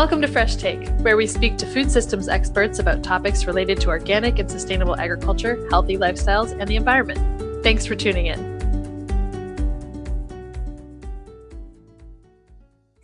Welcome 0.00 0.22
to 0.22 0.28
Fresh 0.28 0.56
Take, 0.56 0.88
where 1.00 1.14
we 1.14 1.26
speak 1.26 1.58
to 1.58 1.66
food 1.66 1.90
systems 1.90 2.26
experts 2.26 2.78
about 2.78 3.02
topics 3.02 3.44
related 3.44 3.82
to 3.82 3.90
organic 3.90 4.38
and 4.38 4.50
sustainable 4.50 4.96
agriculture, 4.98 5.68
healthy 5.68 5.98
lifestyles, 5.98 6.58
and 6.58 6.66
the 6.66 6.76
environment. 6.76 7.62
Thanks 7.62 7.84
for 7.84 7.94
tuning 7.94 8.24
in. 8.24 8.40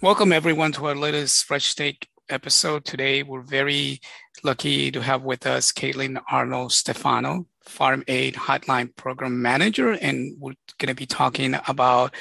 Welcome, 0.00 0.32
everyone, 0.32 0.72
to 0.72 0.86
our 0.86 0.94
latest 0.94 1.44
Fresh 1.44 1.74
Take 1.74 2.08
episode. 2.30 2.86
Today, 2.86 3.22
we're 3.22 3.42
very 3.42 4.00
lucky 4.42 4.90
to 4.90 5.02
have 5.02 5.22
with 5.22 5.46
us 5.46 5.72
Caitlin 5.72 6.18
Arnold 6.30 6.72
Stefano, 6.72 7.46
Farm 7.66 8.04
Aid 8.08 8.36
Hotline 8.36 8.96
Program 8.96 9.42
Manager, 9.42 9.90
and 9.90 10.34
we're 10.40 10.54
going 10.78 10.88
to 10.88 10.94
be 10.94 11.04
talking 11.04 11.56
about 11.68 12.14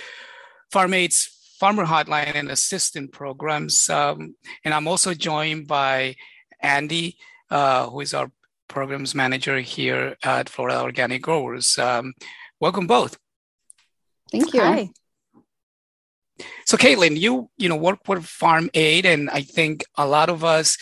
Farm 0.70 0.94
Aid's 0.94 1.35
farmer 1.60 1.86
hotline 1.86 2.36
and 2.36 2.50
assistant 2.50 3.12
programs. 3.12 3.90
Um, 3.90 4.36
and 4.64 4.74
I'm 4.74 4.88
also 4.88 5.14
joined 5.14 5.68
by 5.68 6.16
Andy, 6.62 7.18
uh, 7.50 7.88
who 7.90 8.02
is 8.02 8.14
our 8.14 8.32
programs 8.68 9.16
manager 9.16 9.60
here 9.60 10.16
at 10.24 10.50
Florida 10.50 10.82
Organic 10.82 11.22
Growers. 11.22 11.78
Um, 11.78 12.14
welcome 12.60 12.88
both. 12.88 13.18
Thank 14.32 14.54
you. 14.54 14.62
Hi. 14.62 14.90
So, 16.66 16.78
Caitlin, 16.78 17.18
you 17.18 17.50
you 17.58 17.70
know 17.70 17.78
work 17.78 18.00
with 18.08 18.26
Farm 18.26 18.70
Aid, 18.74 19.06
and 19.06 19.30
I 19.30 19.42
think 19.42 19.84
a 19.98 20.06
lot 20.06 20.30
of 20.30 20.44
us 20.44 20.78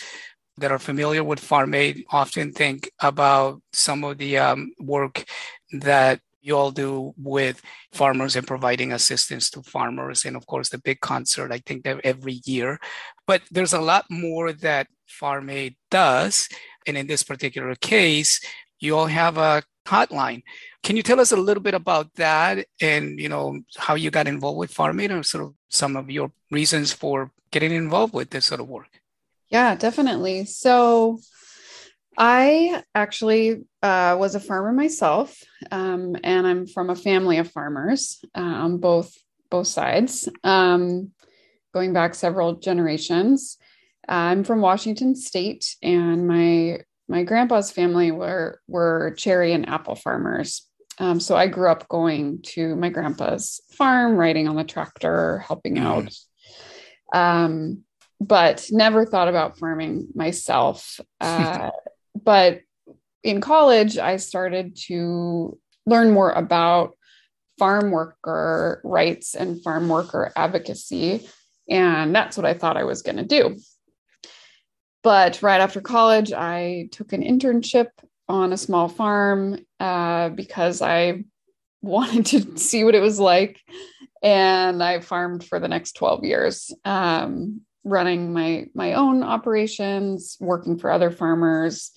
that 0.56 0.72
are 0.72 0.78
familiar 0.78 1.22
with 1.22 1.40
Farm 1.40 1.74
Aid 1.74 2.04
often 2.10 2.52
think 2.52 2.90
about 3.00 3.60
some 3.72 4.02
of 4.02 4.18
the 4.18 4.38
um, 4.38 4.72
work 4.80 5.24
that 5.72 6.20
you 6.44 6.56
all 6.56 6.70
do 6.70 7.14
with 7.16 7.62
farmers 7.92 8.36
and 8.36 8.46
providing 8.46 8.92
assistance 8.92 9.50
to 9.50 9.62
farmers. 9.62 10.24
And 10.24 10.36
of 10.36 10.46
course, 10.46 10.68
the 10.68 10.78
big 10.78 11.00
concert, 11.00 11.50
I 11.50 11.58
think 11.58 11.84
that 11.84 12.00
every 12.04 12.40
year. 12.44 12.78
But 13.26 13.42
there's 13.50 13.72
a 13.72 13.80
lot 13.80 14.04
more 14.10 14.52
that 14.52 14.88
Farm 15.06 15.48
Aid 15.48 15.76
does. 15.90 16.48
And 16.86 16.96
in 16.96 17.06
this 17.06 17.22
particular 17.22 17.74
case, 17.76 18.40
you 18.78 18.96
all 18.96 19.06
have 19.06 19.38
a 19.38 19.62
hotline. 19.86 20.42
Can 20.82 20.96
you 20.96 21.02
tell 21.02 21.20
us 21.20 21.32
a 21.32 21.36
little 21.36 21.62
bit 21.62 21.74
about 21.74 22.12
that 22.14 22.66
and 22.80 23.18
you 23.18 23.28
know 23.28 23.60
how 23.78 23.94
you 23.94 24.10
got 24.10 24.28
involved 24.28 24.58
with 24.58 24.70
Farm 24.70 25.00
Aid 25.00 25.12
or 25.12 25.22
sort 25.22 25.44
of 25.44 25.54
some 25.70 25.96
of 25.96 26.10
your 26.10 26.30
reasons 26.50 26.92
for 26.92 27.30
getting 27.50 27.72
involved 27.72 28.12
with 28.12 28.30
this 28.30 28.44
sort 28.44 28.60
of 28.60 28.68
work? 28.68 29.00
Yeah, 29.48 29.76
definitely. 29.76 30.44
So 30.44 31.20
I 32.16 32.82
actually 32.94 33.64
uh, 33.82 34.16
was 34.18 34.34
a 34.34 34.40
farmer 34.40 34.72
myself, 34.72 35.42
um, 35.70 36.16
and 36.22 36.46
I'm 36.46 36.66
from 36.66 36.90
a 36.90 36.96
family 36.96 37.38
of 37.38 37.50
farmers 37.50 38.22
uh, 38.36 38.40
on 38.40 38.78
both 38.78 39.12
both 39.50 39.66
sides, 39.66 40.28
um, 40.42 41.12
going 41.72 41.92
back 41.92 42.14
several 42.14 42.54
generations. 42.54 43.58
I'm 44.08 44.44
from 44.44 44.60
Washington 44.60 45.16
State, 45.16 45.76
and 45.82 46.26
my 46.26 46.80
my 47.08 47.24
grandpa's 47.24 47.70
family 47.70 48.10
were 48.10 48.60
were 48.68 49.14
cherry 49.16 49.52
and 49.52 49.68
apple 49.68 49.96
farmers. 49.96 50.68
Um, 50.98 51.18
so 51.18 51.34
I 51.36 51.48
grew 51.48 51.68
up 51.68 51.88
going 51.88 52.42
to 52.54 52.76
my 52.76 52.88
grandpa's 52.88 53.60
farm, 53.72 54.16
riding 54.16 54.46
on 54.46 54.54
the 54.54 54.64
tractor, 54.64 55.38
helping 55.38 55.78
out. 55.78 56.14
Um, 57.12 57.82
but 58.20 58.68
never 58.70 59.04
thought 59.04 59.28
about 59.28 59.58
farming 59.58 60.08
myself. 60.14 61.00
Uh, 61.20 61.70
but 62.24 62.60
in 63.22 63.40
college, 63.40 63.98
I 63.98 64.16
started 64.16 64.76
to 64.86 65.58
learn 65.86 66.10
more 66.12 66.30
about 66.30 66.96
farm 67.58 67.90
worker 67.90 68.80
rights 68.84 69.34
and 69.34 69.62
farm 69.62 69.88
worker 69.88 70.32
advocacy. 70.36 71.26
And 71.68 72.14
that's 72.14 72.36
what 72.36 72.46
I 72.46 72.54
thought 72.54 72.76
I 72.76 72.84
was 72.84 73.02
going 73.02 73.16
to 73.16 73.24
do. 73.24 73.56
But 75.02 75.42
right 75.42 75.60
after 75.60 75.80
college, 75.80 76.32
I 76.32 76.88
took 76.92 77.12
an 77.12 77.22
internship 77.22 77.88
on 78.28 78.52
a 78.52 78.58
small 78.58 78.88
farm 78.88 79.58
uh, 79.78 80.30
because 80.30 80.82
I 80.82 81.24
wanted 81.82 82.26
to 82.26 82.58
see 82.58 82.84
what 82.84 82.94
it 82.94 83.02
was 83.02 83.20
like. 83.20 83.60
And 84.22 84.82
I 84.82 85.00
farmed 85.00 85.44
for 85.44 85.60
the 85.60 85.68
next 85.68 85.92
12 85.92 86.24
years, 86.24 86.74
um, 86.86 87.60
running 87.84 88.32
my, 88.32 88.66
my 88.74 88.94
own 88.94 89.22
operations, 89.22 90.38
working 90.40 90.78
for 90.78 90.90
other 90.90 91.10
farmers, 91.10 91.92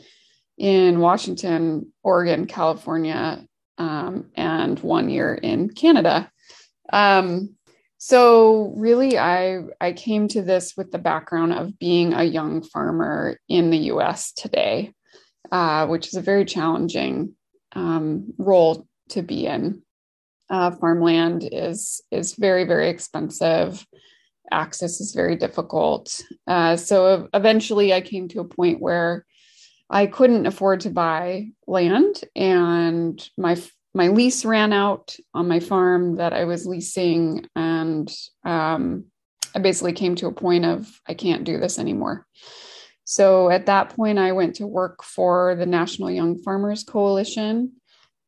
in 0.58 1.00
Washington, 1.00 1.94
Oregon, 2.04 2.46
California, 2.46 3.46
um, 3.78 4.32
and 4.36 4.80
one 4.80 5.10
year 5.10 5.36
in 5.36 5.70
Canada. 5.70 6.32
Um, 6.92 7.56
so 8.00 8.74
really, 8.76 9.18
I 9.18 9.64
I 9.82 9.92
came 9.94 10.28
to 10.30 10.42
this 10.42 10.76
with 10.78 10.92
the 10.92 11.00
background 11.00 11.54
of 11.54 11.78
being 11.80 12.14
a 12.14 12.24
young 12.24 12.62
farmer 12.62 13.40
in 13.50 13.72
the 13.72 13.78
U.S. 13.94 14.34
today, 14.34 14.94
uh, 15.52 15.88
which 15.88 16.08
is 16.08 16.14
a 16.14 16.22
very 16.22 16.46
challenging 16.46 17.36
um, 17.74 18.34
role 18.38 18.88
to 19.10 19.22
be 19.22 19.48
in. 19.48 19.82
Uh, 20.50 20.72
farmland 20.72 21.48
is 21.52 22.02
is 22.12 22.36
very 22.36 22.66
very 22.66 22.90
expensive. 22.90 23.86
Access 24.52 25.02
is 25.02 25.14
very 25.14 25.36
difficult. 25.36 26.22
Uh, 26.46 26.78
so 26.78 27.28
eventually, 27.34 27.94
I 27.94 28.02
came 28.02 28.28
to 28.30 28.42
a 28.42 28.48
point 28.48 28.80
where 28.80 29.26
I 29.90 30.08
couldn't 30.08 30.46
afford 30.46 30.82
to 30.82 30.90
buy 30.90 31.50
land, 31.66 32.22
and 32.36 33.30
my 33.38 33.58
my 33.94 34.10
lease 34.10 34.46
ran 34.46 34.74
out 34.74 35.16
on 35.34 35.48
my 35.48 35.60
farm 35.60 36.18
that 36.18 36.34
I 36.34 36.46
was 36.46 36.66
leasing, 36.66 37.48
and 37.56 38.14
um, 38.44 39.06
I 39.56 39.60
basically 39.60 39.94
came 39.94 40.16
to 40.16 40.28
a 40.28 40.34
point 40.34 40.66
of 40.66 40.88
I 41.08 41.14
can't 41.14 41.46
do 41.46 41.58
this 41.58 41.80
anymore. 41.80 42.26
So 43.06 43.50
at 43.50 43.68
that 43.68 43.96
point, 43.96 44.20
I 44.20 44.34
went 44.34 44.56
to 44.56 44.68
work 44.68 45.04
for 45.04 45.56
the 45.56 45.66
National 45.66 46.12
Young 46.12 46.38
Farmers 46.38 46.84
Coalition 46.84 47.72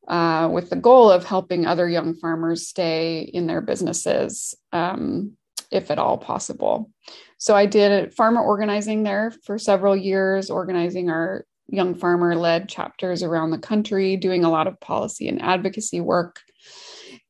uh, 0.07 0.49
with 0.51 0.69
the 0.69 0.77
goal 0.77 1.11
of 1.11 1.25
helping 1.25 1.65
other 1.65 1.87
young 1.87 2.15
farmers 2.15 2.67
stay 2.67 3.19
in 3.19 3.45
their 3.45 3.61
businesses 3.61 4.55
um, 4.71 5.33
if 5.71 5.91
at 5.91 5.99
all 5.99 6.17
possible. 6.17 6.89
So 7.37 7.55
I 7.55 7.65
did 7.65 8.13
farmer 8.13 8.41
organizing 8.41 9.03
there 9.03 9.31
for 9.43 9.57
several 9.57 9.95
years, 9.95 10.49
organizing 10.49 11.09
our 11.09 11.45
young 11.72 11.96
farmer 11.96 12.35
led 12.35 12.69
chapters 12.69 13.24
around 13.24 13.52
the 13.52 13.57
country, 13.57 14.18
doing 14.18 14.44
a 14.44 14.50
lot 14.50 14.68
of 14.68 14.80
policy 14.80 15.28
and 15.28 15.41
advocacy 15.41 16.02
work. 16.02 16.41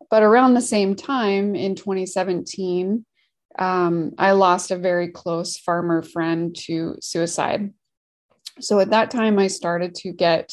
But 0.10 0.24
around 0.24 0.54
the 0.54 0.62
same 0.62 0.96
time 0.96 1.56
in 1.56 1.76
2017, 1.76 3.06
um, 3.58 4.12
I 4.18 4.32
lost 4.32 4.72
a 4.72 4.78
very 4.78 5.10
close 5.10 5.58
farmer 5.58 6.02
friend 6.02 6.56
to 6.66 6.96
suicide. 7.02 7.74
So 8.60 8.80
at 8.80 8.92
that 8.92 9.12
time, 9.12 9.40
I 9.40 9.48
started 9.48 9.96
to 9.96 10.12
get 10.12 10.52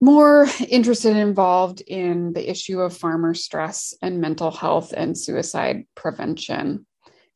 more 0.00 0.46
interested 0.68 1.12
and 1.12 1.20
involved 1.20 1.80
in 1.80 2.32
the 2.32 2.48
issue 2.48 2.80
of 2.80 2.96
farmer 2.96 3.34
stress 3.34 3.94
and 4.02 4.20
mental 4.20 4.50
health 4.50 4.92
and 4.96 5.16
suicide 5.16 5.84
prevention. 5.94 6.86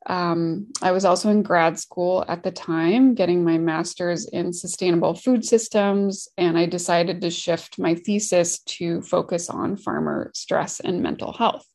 Um, 0.07 0.69
I 0.81 0.93
was 0.93 1.05
also 1.05 1.29
in 1.29 1.43
grad 1.43 1.79
school 1.79 2.25
at 2.27 2.43
the 2.43 2.51
time, 2.51 3.15
getting 3.15 3.45
my 3.45 3.59
master's 3.59 4.27
in 4.27 4.53
sustainable 4.53 5.15
food 5.15 5.45
systems, 5.45 6.29
and 6.39 6.57
I 6.57 6.67
decided 6.67 7.21
to 7.21 7.31
shift 7.31 7.79
my 7.79 7.95
thesis 7.95 8.61
to 8.61 9.03
focus 9.03 9.51
on 9.51 9.77
farmer 9.77 10.31
stress 10.35 10.81
and 10.81 11.03
mental 11.03 11.33
health. 11.33 11.67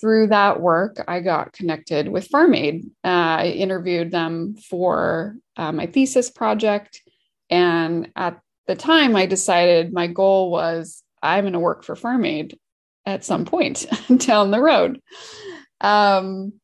Through 0.00 0.28
that 0.28 0.62
work, 0.62 1.04
I 1.06 1.20
got 1.20 1.52
connected 1.52 2.08
with 2.08 2.28
Farm 2.28 2.54
Aid. 2.54 2.86
Uh, 3.04 3.08
I 3.08 3.46
interviewed 3.48 4.10
them 4.10 4.56
for 4.56 5.36
uh, 5.58 5.72
my 5.72 5.86
thesis 5.86 6.30
project, 6.30 7.02
and 7.50 8.10
at 8.16 8.40
the 8.66 8.76
time, 8.76 9.14
I 9.14 9.26
decided 9.26 9.92
my 9.92 10.06
goal 10.06 10.50
was 10.50 11.02
I'm 11.22 11.44
going 11.44 11.52
to 11.52 11.58
work 11.58 11.84
for 11.84 11.96
Farm 11.96 12.24
Aid 12.24 12.58
at 13.04 13.24
some 13.26 13.44
point 13.44 13.86
down 14.16 14.50
the 14.50 14.60
road. 14.60 15.02
Um, 15.82 16.59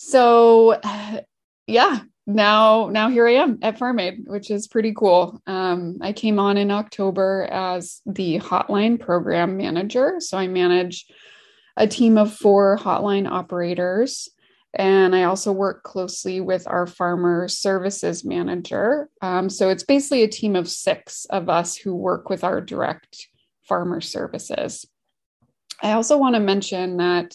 so 0.00 0.80
yeah 1.66 2.00
now 2.26 2.88
now 2.90 3.10
here 3.10 3.28
i 3.28 3.32
am 3.32 3.58
at 3.60 3.78
farm 3.78 3.98
aid 3.98 4.20
which 4.26 4.50
is 4.50 4.66
pretty 4.66 4.94
cool. 4.94 5.42
Um, 5.46 5.98
i 6.00 6.14
came 6.14 6.38
on 6.38 6.56
in 6.56 6.70
october 6.70 7.46
as 7.50 8.00
the 8.06 8.38
hotline 8.38 8.98
program 8.98 9.58
manager. 9.58 10.16
So 10.20 10.38
i 10.38 10.48
manage 10.48 11.06
a 11.76 11.86
team 11.86 12.16
of 12.16 12.32
four 12.32 12.78
hotline 12.78 13.30
operators 13.30 14.30
and 14.72 15.14
i 15.14 15.24
also 15.24 15.52
work 15.52 15.82
closely 15.82 16.40
with 16.40 16.66
our 16.66 16.86
farmer 16.86 17.46
services 17.46 18.24
manager. 18.24 19.10
Um, 19.20 19.50
so 19.50 19.68
it's 19.68 19.84
basically 19.84 20.22
a 20.22 20.28
team 20.28 20.56
of 20.56 20.66
six 20.68 21.26
of 21.26 21.50
us 21.50 21.76
who 21.76 21.94
work 21.94 22.30
with 22.30 22.42
our 22.42 22.62
direct 22.62 23.28
farmer 23.68 24.00
services. 24.00 24.86
I 25.82 25.92
also 25.92 26.16
want 26.16 26.36
to 26.36 26.40
mention 26.40 26.96
that 26.96 27.34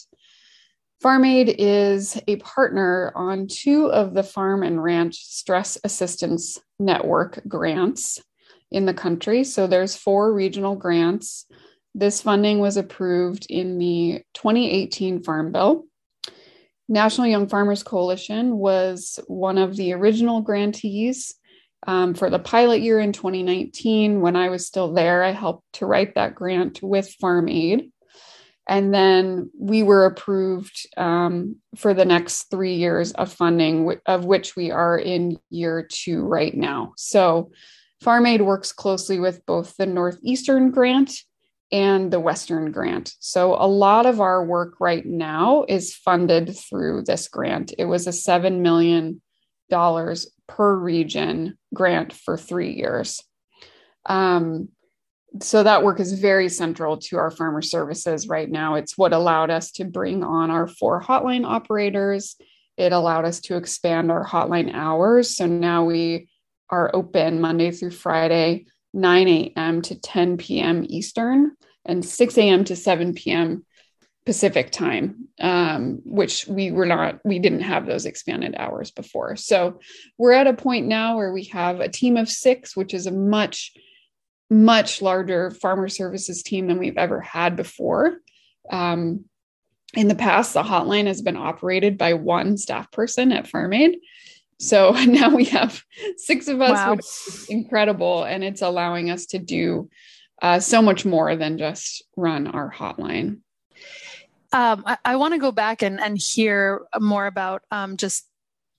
Farm 1.06 1.24
Aid 1.24 1.54
is 1.60 2.20
a 2.26 2.34
partner 2.34 3.12
on 3.14 3.46
two 3.46 3.86
of 3.92 4.12
the 4.12 4.24
Farm 4.24 4.64
and 4.64 4.82
Ranch 4.82 5.14
Stress 5.14 5.78
Assistance 5.84 6.58
Network 6.80 7.40
grants 7.46 8.20
in 8.72 8.86
the 8.86 8.92
country. 8.92 9.44
So 9.44 9.68
there's 9.68 9.94
four 9.94 10.32
regional 10.32 10.74
grants. 10.74 11.46
This 11.94 12.22
funding 12.22 12.58
was 12.58 12.76
approved 12.76 13.46
in 13.48 13.78
the 13.78 14.22
2018 14.34 15.22
Farm 15.22 15.52
Bill. 15.52 15.84
National 16.88 17.28
Young 17.28 17.46
Farmers 17.46 17.84
Coalition 17.84 18.56
was 18.56 19.20
one 19.28 19.58
of 19.58 19.76
the 19.76 19.92
original 19.92 20.40
grantees 20.40 21.36
um, 21.86 22.14
for 22.14 22.30
the 22.30 22.40
pilot 22.40 22.80
year 22.80 22.98
in 22.98 23.12
2019. 23.12 24.20
When 24.20 24.34
I 24.34 24.48
was 24.48 24.66
still 24.66 24.92
there, 24.92 25.22
I 25.22 25.30
helped 25.30 25.72
to 25.74 25.86
write 25.86 26.16
that 26.16 26.34
grant 26.34 26.82
with 26.82 27.14
Farm 27.20 27.48
Aid. 27.48 27.92
And 28.68 28.92
then 28.92 29.50
we 29.58 29.82
were 29.82 30.06
approved 30.06 30.86
um, 30.96 31.56
for 31.76 31.94
the 31.94 32.04
next 32.04 32.44
three 32.50 32.74
years 32.74 33.12
of 33.12 33.32
funding, 33.32 33.96
of 34.06 34.24
which 34.24 34.56
we 34.56 34.70
are 34.70 34.98
in 34.98 35.38
year 35.50 35.86
two 35.88 36.22
right 36.22 36.54
now. 36.54 36.92
So, 36.96 37.50
Farm 38.02 38.26
Aid 38.26 38.42
works 38.42 38.72
closely 38.72 39.18
with 39.18 39.44
both 39.46 39.76
the 39.76 39.86
Northeastern 39.86 40.70
grant 40.70 41.12
and 41.72 42.12
the 42.12 42.20
Western 42.20 42.70
grant. 42.70 43.14
So, 43.20 43.54
a 43.54 43.66
lot 43.66 44.04
of 44.04 44.20
our 44.20 44.44
work 44.44 44.74
right 44.80 45.06
now 45.06 45.64
is 45.68 45.94
funded 45.94 46.56
through 46.56 47.02
this 47.02 47.28
grant. 47.28 47.72
It 47.78 47.84
was 47.84 48.06
a 48.06 48.10
$7 48.10 48.60
million 48.60 49.22
per 50.48 50.76
region 50.76 51.58
grant 51.72 52.12
for 52.12 52.36
three 52.36 52.74
years. 52.74 53.22
Um, 54.04 54.68
so 55.40 55.62
that 55.62 55.82
work 55.82 56.00
is 56.00 56.12
very 56.12 56.48
central 56.48 56.96
to 56.96 57.16
our 57.16 57.30
farmer 57.30 57.62
services 57.62 58.28
right 58.28 58.50
now. 58.50 58.74
It's 58.74 58.96
what 58.96 59.12
allowed 59.12 59.50
us 59.50 59.72
to 59.72 59.84
bring 59.84 60.22
on 60.22 60.50
our 60.50 60.66
four 60.66 61.02
hotline 61.02 61.46
operators. 61.46 62.36
It 62.76 62.92
allowed 62.92 63.24
us 63.24 63.40
to 63.42 63.56
expand 63.56 64.10
our 64.10 64.24
hotline 64.24 64.74
hours. 64.74 65.36
So 65.36 65.46
now 65.46 65.84
we 65.84 66.28
are 66.70 66.90
open 66.94 67.40
Monday 67.40 67.70
through 67.70 67.92
Friday, 67.92 68.66
9 68.92 69.28
a.m. 69.28 69.82
to 69.82 69.98
10 69.98 70.36
p.m. 70.36 70.84
Eastern 70.88 71.52
and 71.84 72.04
6 72.04 72.38
a.m. 72.38 72.64
to 72.64 72.76
7 72.76 73.14
p.m. 73.14 73.64
Pacific 74.24 74.72
time, 74.72 75.28
um, 75.40 76.00
which 76.04 76.48
we 76.48 76.72
were 76.72 76.86
not, 76.86 77.20
we 77.24 77.38
didn't 77.38 77.60
have 77.60 77.86
those 77.86 78.06
expanded 78.06 78.56
hours 78.58 78.90
before. 78.90 79.36
So 79.36 79.78
we're 80.18 80.32
at 80.32 80.48
a 80.48 80.52
point 80.52 80.86
now 80.86 81.16
where 81.16 81.32
we 81.32 81.44
have 81.44 81.78
a 81.78 81.88
team 81.88 82.16
of 82.16 82.28
six, 82.28 82.76
which 82.76 82.92
is 82.92 83.06
a 83.06 83.12
much 83.12 83.72
much 84.48 85.02
larger 85.02 85.50
farmer 85.50 85.88
services 85.88 86.42
team 86.42 86.66
than 86.66 86.78
we've 86.78 86.98
ever 86.98 87.20
had 87.20 87.56
before. 87.56 88.18
Um, 88.70 89.24
in 89.94 90.08
the 90.08 90.14
past, 90.14 90.54
the 90.54 90.62
hotline 90.62 91.06
has 91.06 91.22
been 91.22 91.36
operated 91.36 91.96
by 91.96 92.14
one 92.14 92.56
staff 92.56 92.90
person 92.90 93.32
at 93.32 93.46
Farm 93.46 93.72
Aid. 93.72 93.98
So 94.58 94.90
now 95.06 95.34
we 95.34 95.44
have 95.46 95.82
six 96.16 96.48
of 96.48 96.60
us, 96.60 96.72
wow. 96.72 96.92
which 96.92 97.04
is 97.04 97.46
incredible. 97.48 98.24
And 98.24 98.44
it's 98.44 98.62
allowing 98.62 99.10
us 99.10 99.26
to 99.26 99.38
do 99.38 99.88
uh, 100.42 100.60
so 100.60 100.82
much 100.82 101.04
more 101.04 101.34
than 101.36 101.58
just 101.58 102.04
run 102.16 102.46
our 102.46 102.70
hotline. 102.70 103.40
Um, 104.52 104.84
I, 104.86 104.98
I 105.04 105.16
want 105.16 105.34
to 105.34 105.38
go 105.38 105.52
back 105.52 105.82
and, 105.82 106.00
and 106.00 106.16
hear 106.18 106.82
more 106.98 107.26
about 107.26 107.62
um, 107.70 107.96
just 107.96 108.26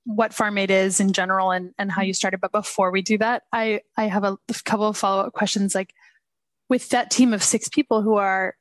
what 0.07 0.33
Farm 0.33 0.57
Aid 0.57 0.71
is 0.71 1.01
in 1.01 1.11
general 1.11 1.51
and, 1.51 1.73
and 1.77 1.91
how 1.91 2.01
you 2.01 2.11
mm-hmm. 2.11 2.15
started. 2.15 2.39
But 2.39 2.53
before 2.53 2.91
we 2.91 3.01
do 3.01 3.17
that, 3.17 3.43
I, 3.51 3.81
I 3.97 4.05
have 4.05 4.23
a 4.23 4.37
couple 4.63 4.87
of 4.87 4.97
follow 4.97 5.23
up 5.23 5.33
questions. 5.33 5.75
Like 5.75 5.93
with 6.69 6.89
that 6.89 7.11
team 7.11 7.33
of 7.33 7.43
six 7.43 7.67
people 7.67 8.01
who 8.01 8.15
are, 8.15 8.55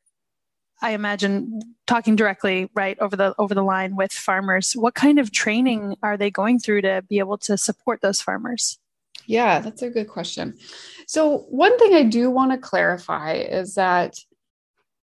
I 0.82 0.90
imagine, 0.90 1.60
talking 1.87 2.16
directly 2.16 2.69
right 2.75 2.98
over 2.98 3.16
the 3.16 3.34
over 3.38 3.54
the 3.54 3.62
line 3.62 3.96
with 3.96 4.12
farmers, 4.12 4.72
what 4.75 4.94
kind 4.94 5.19
of 5.19 5.32
training 5.32 5.96
are 6.02 6.16
they 6.16 6.31
going 6.31 6.58
through 6.58 6.82
to 6.82 7.02
be 7.08 7.19
able 7.19 7.38
to 7.38 7.56
support 7.56 8.02
those 8.02 8.20
farmers? 8.20 8.78
Yeah, 9.25 9.60
that's 9.60 9.82
a 9.82 9.90
good 9.90 10.08
question. 10.08 10.58
So, 11.06 11.38
one 11.49 11.78
thing 11.78 11.94
I 11.94 12.02
do 12.02 12.31
want 12.31 12.52
to 12.52 12.58
clarify 12.58 13.34
is 13.34 13.75
that 13.76 14.16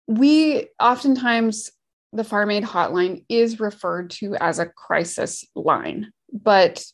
we 0.08 0.68
oftentimes 0.80 1.72
the 2.14 2.24
Farm 2.24 2.52
Aid 2.52 2.64
hotline 2.64 3.26
is 3.30 3.60
referred 3.60 4.12
to 4.12 4.36
as 4.36 4.60
a 4.60 4.66
crisis 4.66 5.46
line. 5.56 6.12
But 6.32 6.86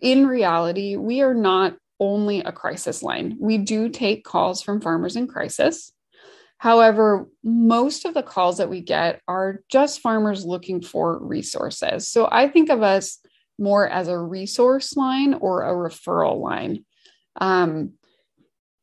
in 0.00 0.26
reality, 0.26 0.96
we 0.96 1.22
are 1.22 1.34
not 1.34 1.76
only 2.00 2.40
a 2.40 2.52
crisis 2.52 3.02
line. 3.02 3.36
We 3.38 3.58
do 3.58 3.88
take 3.88 4.24
calls 4.24 4.62
from 4.62 4.80
farmers 4.80 5.16
in 5.16 5.28
crisis. 5.28 5.92
However, 6.58 7.28
most 7.42 8.04
of 8.04 8.14
the 8.14 8.22
calls 8.22 8.58
that 8.58 8.70
we 8.70 8.80
get 8.82 9.20
are 9.26 9.60
just 9.68 10.00
farmers 10.00 10.44
looking 10.44 10.80
for 10.80 11.18
resources. 11.18 12.08
So 12.08 12.28
I 12.30 12.48
think 12.48 12.70
of 12.70 12.82
us 12.82 13.18
more 13.58 13.88
as 13.88 14.08
a 14.08 14.18
resource 14.18 14.96
line 14.96 15.34
or 15.34 15.62
a 15.62 15.72
referral 15.72 16.40
line. 16.40 16.84
Um, 17.40 17.92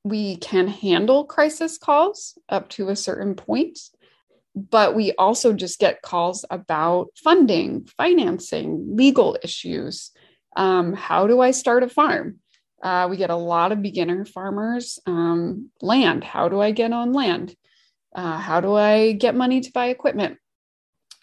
we 0.04 0.38
can 0.38 0.68
handle 0.68 1.26
crisis 1.26 1.78
calls 1.78 2.38
up 2.48 2.70
to 2.70 2.90
a 2.90 2.96
certain 2.96 3.36
point, 3.36 3.80
but 4.70 4.96
we 4.96 5.14
also 5.14 5.54
just 5.54 5.80
get 5.80 6.02
calls 6.02 6.46
about 6.50 7.08
funding, 7.16 7.88
financing, 7.98 8.96
legal 8.96 9.38
issues. 9.44 10.12
Um, 10.56 10.94
how 10.94 11.28
do 11.28 11.40
I 11.42 11.52
start 11.52 11.84
a 11.84 11.90
farm? 11.90 12.40
Uh, 12.82 13.08
we 13.10 13.18
get 13.18 13.30
a 13.30 13.36
lot 13.36 13.72
of 13.72 13.82
beginner 13.82 14.26
farmers. 14.26 15.00
Um, 15.06 15.70
land. 15.82 16.24
How 16.24 16.50
do 16.50 16.62
I 16.62 16.72
get 16.72 16.94
on 16.94 17.14
land? 17.14 17.56
Uh, 18.16 18.38
how 18.38 18.62
do 18.62 18.74
I 18.74 19.14
get 19.14 19.36
money 19.36 19.62
to 19.62 19.72
buy 19.72 19.88
equipment? 19.88 20.38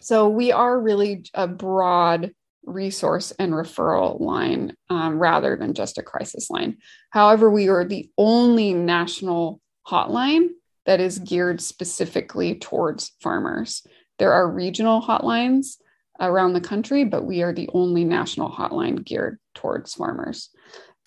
So 0.01 0.29
we 0.29 0.51
are 0.51 0.79
really 0.79 1.25
a 1.33 1.47
broad 1.47 2.31
resource 2.63 3.31
and 3.31 3.53
referral 3.53 4.19
line 4.19 4.75
um, 4.89 5.19
rather 5.19 5.55
than 5.55 5.73
just 5.73 5.97
a 5.97 6.03
crisis 6.03 6.49
line. 6.49 6.77
However, 7.09 7.49
we 7.49 7.69
are 7.69 7.85
the 7.85 8.09
only 8.17 8.73
national 8.73 9.61
hotline 9.87 10.49
that 10.87 10.99
is 10.99 11.19
geared 11.19 11.61
specifically 11.61 12.55
towards 12.55 13.11
farmers. 13.21 13.85
There 14.17 14.33
are 14.33 14.49
regional 14.49 15.01
hotlines 15.01 15.75
around 16.19 16.53
the 16.53 16.61
country, 16.61 17.03
but 17.03 17.25
we 17.25 17.43
are 17.43 17.53
the 17.53 17.69
only 17.73 18.03
national 18.03 18.49
hotline 18.49 19.03
geared 19.03 19.37
towards 19.53 19.93
farmers. 19.93 20.49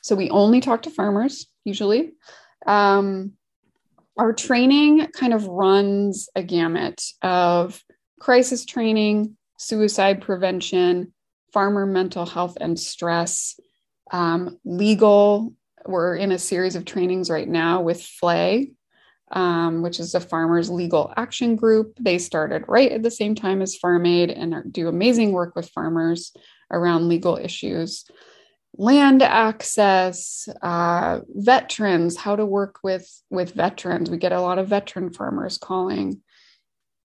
So 0.02 0.14
we 0.14 0.30
only 0.30 0.60
talk 0.60 0.82
to 0.82 0.90
farmers 0.90 1.46
usually. 1.64 2.12
Um, 2.66 3.32
our 4.16 4.32
training 4.32 5.08
kind 5.12 5.32
of 5.32 5.46
runs 5.46 6.28
a 6.36 6.42
gamut 6.42 7.02
of 7.22 7.82
crisis 8.20 8.66
training, 8.66 9.36
suicide 9.58 10.20
prevention, 10.20 11.14
farmer 11.52 11.86
mental 11.86 12.26
health 12.26 12.58
and 12.60 12.78
stress, 12.78 13.58
um, 14.12 14.58
legal. 14.64 15.54
We're 15.86 16.16
in 16.16 16.32
a 16.32 16.38
series 16.38 16.76
of 16.76 16.84
trainings 16.84 17.30
right 17.30 17.48
now 17.48 17.80
with 17.80 18.02
FLAG, 18.02 18.74
um, 19.30 19.82
which 19.82 20.00
is 20.00 20.14
a 20.14 20.20
farmers 20.20 20.70
legal 20.70 21.12
action 21.16 21.56
group. 21.56 21.96
They 22.00 22.18
started 22.18 22.64
right 22.68 22.90
at 22.90 23.02
the 23.02 23.10
same 23.10 23.34
time 23.34 23.62
as 23.62 23.76
Farm 23.76 24.06
Aid 24.06 24.30
and 24.30 24.72
do 24.72 24.88
amazing 24.88 25.32
work 25.32 25.54
with 25.54 25.70
farmers 25.70 26.32
around 26.70 27.08
legal 27.08 27.36
issues. 27.36 28.04
Land 28.76 29.22
access, 29.22 30.48
uh, 30.62 31.20
veterans, 31.28 32.16
how 32.16 32.36
to 32.36 32.46
work 32.46 32.78
with, 32.82 33.08
with 33.28 33.52
veterans. 33.52 34.10
We 34.10 34.16
get 34.16 34.32
a 34.32 34.40
lot 34.40 34.58
of 34.58 34.68
veteran 34.68 35.12
farmers 35.12 35.58
calling. 35.58 36.22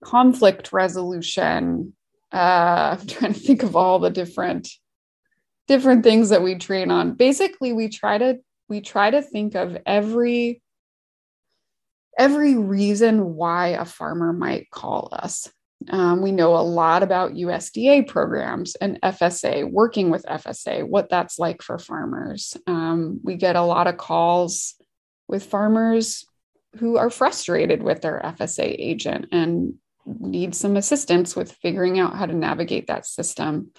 Conflict 0.03 0.74
resolution. 0.74 1.93
Uh, 2.31 2.98
I'm 3.00 3.07
trying 3.07 3.33
to 3.33 3.39
think 3.39 3.63
of 3.63 3.75
all 3.75 4.00
the 4.00 4.09
different 4.09 4.69
different 5.67 6.03
things 6.03 6.29
that 6.29 6.43
we 6.43 6.55
train 6.55 6.91
on. 6.91 7.13
Basically, 7.13 7.74
we 7.74 7.88
try 7.89 8.17
to 8.17 8.39
we 8.69 8.81
try 8.81 9.12
to 9.12 9.21
think 9.21 9.55
of 9.55 9.77
every 9.86 10.62
every 12.17 12.55
reason 12.55 13.36
why 13.36 13.70
a 13.70 13.86
farmer 13.86 14.34
might 14.34 14.70
call 14.70 15.10
us. 15.12 15.50
Um, 15.89 16.22
we 16.22 16.32
know 16.32 16.55
a 16.55 16.63
lot 16.63 17.03
about 17.03 17.34
USDA 17.34 18.08
programs 18.08 18.75
and 18.75 19.01
FSA, 19.01 19.70
working 19.70 20.10
with 20.10 20.24
FSA, 20.24 20.88
what 20.88 21.10
that's 21.10 21.38
like 21.38 21.62
for 21.62 21.77
farmers. 21.77 22.55
Um, 22.67 23.20
we 23.24 23.36
get 23.36 23.55
a 23.55 23.62
lot 23.62 23.88
of 23.88 23.98
calls 23.98 24.75
with 25.27 25.46
farmers 25.46 26.25
who 26.77 26.98
are 26.98 27.10
frustrated 27.10 27.84
with 27.84 28.01
their 28.01 28.22
FSA 28.24 28.63
agent 28.63 29.27
and 29.32 29.75
need 30.05 30.55
some 30.55 30.77
assistance 30.77 31.36
with 31.36 31.51
figuring 31.51 32.00
out 32.00 32.15
how 32.15 32.25
to 32.25 32.34
navigate 32.34 32.88
that 32.88 33.05
system. 33.05 33.72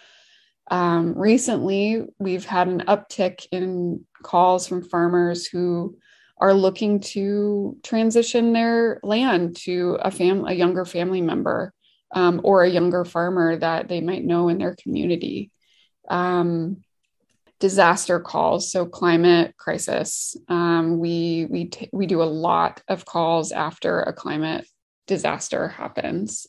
Um, 0.71 1.15
recently, 1.15 2.07
we've 2.19 2.47
had 2.47 2.69
an 2.69 2.85
uptick 2.89 3.47
in 3.51 4.07
calls 4.23 4.67
from 4.67 4.83
farmers 4.83 5.47
who 5.47 5.99
are 6.39 6.55
looking 6.55 7.01
to 7.01 7.77
transition 7.83 8.53
their 8.53 9.01
land 9.03 9.57
to 9.57 9.99
a 10.01 10.11
fam 10.11 10.47
a 10.47 10.53
younger 10.53 10.85
family 10.85 11.21
member 11.21 11.73
um, 12.15 12.41
or 12.45 12.63
a 12.63 12.71
younger 12.71 13.05
farmer 13.05 13.57
that 13.57 13.89
they 13.89 14.01
might 14.01 14.25
know 14.25 14.49
in 14.49 14.59
their 14.59 14.77
community. 14.77 15.51
Um, 16.09 16.83
disaster 17.61 18.21
calls, 18.21 18.71
so 18.71 18.85
climate 18.85 19.57
crisis. 19.57 20.37
Um, 20.49 20.99
we 20.99 21.47
we 21.49 21.67
t- 21.67 21.91
we 21.93 22.07
do 22.07 22.23
a 22.23 22.25
lot 22.25 22.83
of 22.89 23.05
calls 23.05 23.53
after 23.53 24.01
a 24.01 24.13
climate 24.13 24.67
disaster 25.07 25.69
happens. 25.69 26.47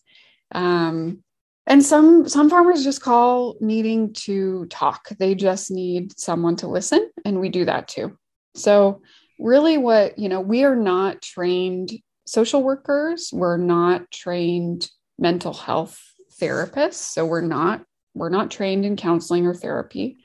Um, 0.51 1.23
and 1.67 1.83
some 1.83 2.27
some 2.27 2.49
farmers 2.49 2.83
just 2.83 3.01
call 3.01 3.55
needing 3.59 4.13
to 4.25 4.65
talk. 4.67 5.09
They 5.17 5.35
just 5.35 5.71
need 5.71 6.17
someone 6.19 6.57
to 6.57 6.67
listen, 6.67 7.09
and 7.23 7.39
we 7.39 7.49
do 7.49 7.65
that 7.65 7.87
too. 7.87 8.17
So 8.55 9.01
really 9.39 9.77
what 9.77 10.17
you 10.17 10.29
know 10.29 10.41
we 10.41 10.63
are 10.63 10.75
not 10.75 11.21
trained 11.21 11.91
social 12.25 12.63
workers 12.63 13.29
we're 13.33 13.57
not 13.57 14.09
trained 14.11 14.89
mental 15.19 15.53
health 15.53 16.01
therapists 16.41 16.93
so 16.93 17.25
we're 17.25 17.41
not 17.41 17.81
we're 18.15 18.29
not 18.29 18.49
trained 18.49 18.85
in 18.85 18.95
counseling 18.95 19.45
or 19.45 19.53
therapy. 19.53 20.17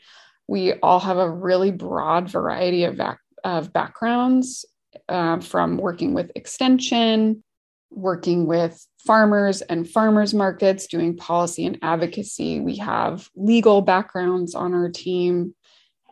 We 0.47 0.75
all 0.75 1.01
have 1.01 1.19
a 1.19 1.29
really 1.29 1.73
broad 1.73 2.31
variety 2.31 2.85
of, 2.85 2.97
back, 2.97 3.19
of 3.45 3.73
backgrounds 3.73 4.65
uh, 5.09 5.41
from 5.41 5.77
working 5.77 6.15
with 6.15 6.31
extension, 6.35 7.43
working 7.91 8.47
with 8.47 8.85
farmers 9.05 9.61
and 9.63 9.89
farmers 9.89 10.33
markets, 10.33 10.87
doing 10.87 11.17
policy 11.17 11.67
and 11.67 11.79
advocacy. 11.83 12.61
We 12.61 12.77
have 12.77 13.29
legal 13.35 13.83
backgrounds 13.83 14.55
on 14.55 14.73
our 14.73 14.89
team, 14.89 15.55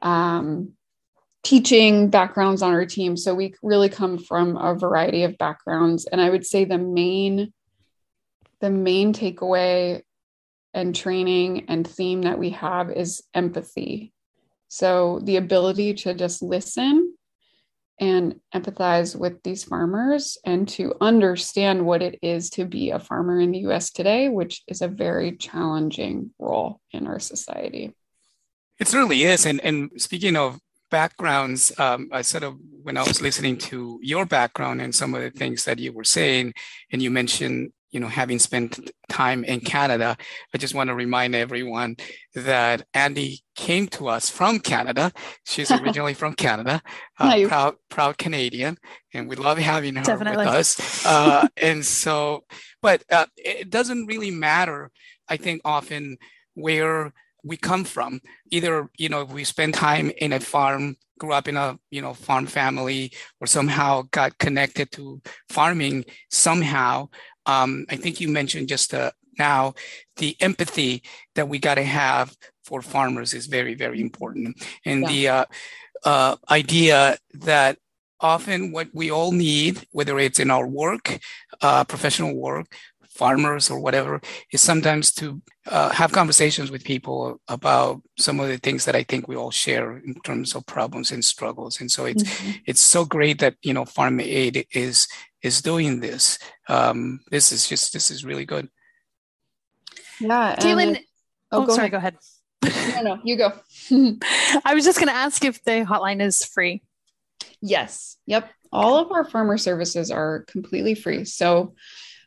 um, 0.03 0.73
teaching 1.49 2.11
backgrounds 2.11 2.61
on 2.61 2.75
our 2.75 2.85
team. 2.85 3.17
So 3.17 3.35
we 3.35 3.55
really 3.63 3.89
come 3.89 4.19
from 4.19 4.59
a 4.59 4.75
variety 4.75 5.23
of 5.23 5.39
backgrounds. 5.39 6.05
And 6.05 6.21
I 6.21 6.29
would 6.29 6.45
say 6.45 6.67
the 6.67 6.77
main 6.77 7.55
the 8.61 8.69
main 8.69 9.15
takeaway 9.15 10.03
and 10.75 10.95
training 10.95 11.65
and 11.69 11.87
theme 11.87 12.23
that 12.23 12.39
we 12.39 12.51
have 12.51 12.91
is 12.91 13.23
empathy. 13.33 14.13
So 14.67 15.21
the 15.23 15.37
ability 15.37 15.95
to 15.95 16.13
just 16.13 16.43
listen 16.43 17.15
and 17.99 18.41
empathize 18.55 19.17
with 19.17 19.43
these 19.43 19.65
farmers 19.65 20.37
and 20.45 20.69
to 20.71 20.95
understand 21.01 21.87
what 21.87 22.03
it 22.03 22.19
is 22.21 22.51
to 22.51 22.67
be 22.67 22.91
a 22.91 22.99
farmer 22.99 23.41
in 23.41 23.53
the 23.53 23.61
US 23.69 23.91
today, 23.91 24.29
which 24.29 24.63
is 24.69 24.83
a 24.83 24.89
very 24.89 25.37
challenging 25.37 26.31
role 26.39 26.81
in 26.93 27.07
our 27.07 27.21
society. 27.21 27.95
It 28.79 28.87
certainly 28.87 29.23
is. 29.23 29.47
And, 29.47 29.61
and 29.65 29.91
speaking 29.97 30.37
of 30.37 30.59
backgrounds, 30.91 31.73
um, 31.79 32.09
I 32.13 32.23
sort 32.23 32.45
of, 32.45 32.57
when 32.83 32.97
I 32.97 33.03
was 33.03 33.21
listening 33.21 33.59
to 33.59 33.99
your 34.03 34.27
background 34.27 34.81
and 34.81 34.95
some 34.95 35.15
of 35.15 35.23
the 35.23 35.31
things 35.31 35.65
that 35.65 35.79
you 35.79 35.93
were 35.93 36.05
saying, 36.05 36.55
and 36.93 37.03
you 37.03 37.11
mentioned 37.11 37.73
you 37.91 38.01
know, 38.01 38.09
having 38.09 38.39
spent 38.39 38.91
time 39.09 39.45
in 39.45 39.61
Canada, 39.61 40.17
I 40.55 40.59
just 40.59 40.75
want 40.75 40.89
to 40.89 40.95
remind 40.95 41.35
everyone 41.35 41.97
that 42.35 42.87
Andy 42.93 43.41
came 43.57 43.89
to 43.89 44.09
us 44.09 44.29
from 44.29 44.61
Canada. 44.61 45.11
She's 45.45 45.71
originally 45.73 46.15
from 46.15 46.35
Canada, 46.35 46.83
uh, 47.19 47.47
proud, 47.47 47.77
proud 47.89 48.19
Canadian, 48.19 48.77
and 49.15 49.29
we 49.29 49.37
love 49.37 49.59
having 49.59 49.97
her 49.97 50.05
Definitely. 50.05 50.45
with 50.47 50.55
us. 50.55 51.07
Uh, 51.07 51.49
and 51.57 51.85
so, 51.85 52.45
but 52.83 53.03
uh, 53.11 53.27
it 53.37 53.71
doesn't 53.71 54.07
really 54.07 54.31
matter, 54.31 54.91
I 55.29 55.39
think, 55.39 55.63
often 55.65 56.19
where 56.55 57.13
we 57.49 57.57
come 57.57 57.85
from. 57.85 58.21
Either, 58.51 58.89
you 58.97 59.09
know, 59.09 59.25
we 59.25 59.45
spend 59.45 59.75
time 59.75 60.11
in 60.19 60.33
a 60.33 60.41
farm 60.41 60.97
grew 61.19 61.33
up 61.33 61.49
in 61.49 61.57
a 61.57 61.77
you 61.91 62.01
know 62.01 62.15
farm 62.15 62.47
family 62.47 63.11
or 63.41 63.47
somehow 63.49 64.03
got 64.13 64.39
connected 64.39 64.93
to 64.93 65.21
farming 65.49 66.05
somehow 66.31 67.09
um, 67.49 67.87
I 67.89 67.97
think 67.97 68.21
you 68.21 68.29
mentioned 68.29 68.69
just 68.69 68.95
uh, 68.95 69.11
now 69.39 69.75
the 70.17 70.37
empathy 70.41 71.03
that 71.35 71.49
we 71.49 71.59
got 71.59 71.77
to 71.77 71.83
have 71.83 72.37
for 72.63 72.83
farmers 72.83 73.33
is 73.33 73.47
very, 73.47 73.75
very 73.75 74.01
important. 74.01 74.63
And 74.85 75.03
yeah. 75.03 75.09
the 75.09 75.29
uh, 75.29 75.45
uh, 76.05 76.37
idea 76.51 77.17
that 77.33 77.79
often 78.21 78.71
what 78.73 78.89
we 78.93 79.11
all 79.11 79.33
need, 79.33 79.87
whether 79.93 80.19
it's 80.19 80.39
in 80.39 80.51
our 80.51 80.67
work, 80.67 81.19
uh, 81.63 81.85
professional 81.85 82.37
work, 82.37 82.67
farmers 83.19 83.69
or 83.71 83.81
whatever, 83.81 84.21
is 84.53 84.61
sometimes 84.61 85.13
to 85.13 85.43
uh, 85.67 85.91
have 85.91 86.13
conversations 86.13 86.71
with 86.71 86.85
people 86.85 87.41
about 87.49 88.01
some 88.17 88.39
of 88.41 88.49
the 88.49 88.59
things 88.59 88.85
that 88.85 88.95
I 88.95 89.03
think 89.03 89.27
we 89.27 89.37
all 89.37 89.51
share 89.51 89.99
in 89.99 90.15
terms 90.23 90.55
of 90.55 90.65
problems 90.67 91.11
and 91.11 91.25
struggles. 91.25 91.81
And 91.81 91.91
so 91.91 92.07
it's 92.07 92.23
mm-hmm. 92.23 92.51
it's 92.65 92.81
so 92.81 93.05
great 93.05 93.41
that 93.41 93.57
you 93.63 93.75
know 93.75 93.85
Farm 93.85 94.21
Aid 94.21 94.67
is 94.73 95.09
is 95.43 95.61
doing 95.61 96.01
this. 96.01 96.39
Um, 96.69 97.21
this 97.31 97.53
is 97.53 97.69
just 97.69 97.93
this 97.93 98.11
is 98.11 98.25
really 98.25 98.47
good. 98.47 98.69
Yeah, 100.21 100.57
Caitlin. 100.57 100.99
Oh, 101.51 101.63
oh 101.63 101.67
go 101.67 101.75
sorry. 101.75 101.91
Ahead. 101.91 102.17
Go 102.63 102.69
ahead. 102.69 102.95
no, 103.05 103.15
no, 103.15 103.21
you 103.25 103.37
go. 103.37 103.53
I 104.65 104.75
was 104.75 104.85
just 104.85 104.99
going 104.99 105.09
to 105.09 105.15
ask 105.15 105.45
if 105.45 105.63
the 105.65 105.85
hotline 105.85 106.21
is 106.21 106.45
free. 106.45 106.83
Yes. 107.61 108.17
Yep. 108.27 108.51
All 108.71 108.97
of 108.99 109.13
our 109.13 109.25
farmer 109.25 109.57
services 109.57 110.11
are 110.11 110.45
completely 110.49 110.95
free. 110.95 111.25
So 111.25 111.75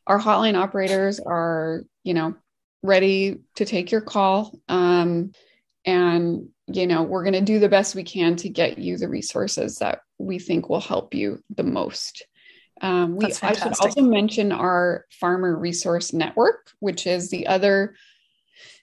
our 0.07 0.19
hotline 0.19 0.55
operators 0.55 1.19
are, 1.19 1.83
you 2.03 2.13
know, 2.13 2.35
ready 2.83 3.39
to 3.55 3.65
take 3.65 3.91
your 3.91 4.01
call. 4.01 4.59
Um, 4.67 5.31
and, 5.85 6.49
you 6.67 6.87
know, 6.87 7.03
we're 7.03 7.23
going 7.23 7.33
to 7.33 7.41
do 7.41 7.59
the 7.59 7.69
best 7.69 7.95
we 7.95 8.03
can 8.03 8.35
to 8.37 8.49
get 8.49 8.77
you 8.77 8.97
the 8.97 9.09
resources 9.09 9.77
that 9.77 9.99
we 10.17 10.39
think 10.39 10.69
will 10.69 10.81
help 10.81 11.13
you 11.13 11.43
the 11.49 11.63
most. 11.63 12.25
Um, 12.81 13.15
we 13.15 13.25
I 13.25 13.53
should 13.53 13.79
also 13.79 14.01
mention 14.01 14.51
our 14.51 15.05
Farmer 15.11 15.55
Resource 15.55 16.13
Network, 16.13 16.71
which 16.79 17.05
is 17.05 17.29
the 17.29 17.45
other 17.47 17.95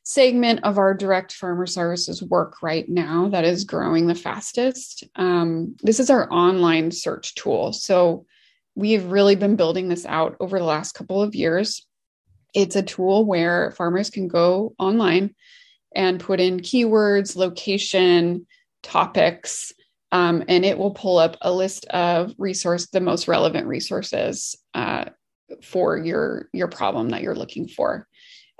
segment 0.04 0.60
of 0.62 0.78
our 0.78 0.94
direct 0.94 1.32
farmer 1.32 1.66
services 1.66 2.22
work 2.22 2.62
right 2.62 2.88
now 2.88 3.28
that 3.28 3.44
is 3.44 3.64
growing 3.64 4.06
the 4.06 4.14
fastest. 4.14 5.04
Um, 5.16 5.76
this 5.82 6.00
is 6.00 6.10
our 6.10 6.32
online 6.32 6.90
search 6.92 7.34
tool. 7.34 7.72
So 7.72 8.24
we've 8.78 9.06
really 9.06 9.34
been 9.34 9.56
building 9.56 9.88
this 9.88 10.06
out 10.06 10.36
over 10.38 10.56
the 10.56 10.64
last 10.64 10.92
couple 10.92 11.20
of 11.20 11.34
years. 11.34 11.84
It's 12.54 12.76
a 12.76 12.82
tool 12.82 13.24
where 13.24 13.72
farmers 13.72 14.08
can 14.08 14.28
go 14.28 14.72
online 14.78 15.34
and 15.96 16.20
put 16.20 16.38
in 16.38 16.60
keywords, 16.60 17.34
location, 17.34 18.46
topics, 18.84 19.72
um, 20.12 20.44
and 20.46 20.64
it 20.64 20.78
will 20.78 20.92
pull 20.92 21.18
up 21.18 21.36
a 21.42 21.52
list 21.52 21.86
of 21.86 22.32
resource 22.38 22.86
the 22.86 23.00
most 23.00 23.26
relevant 23.26 23.66
resources 23.66 24.56
uh, 24.74 25.06
for 25.60 25.98
your 25.98 26.48
your 26.52 26.68
problem 26.68 27.08
that 27.08 27.22
you're 27.22 27.34
looking 27.34 27.66
for 27.66 28.06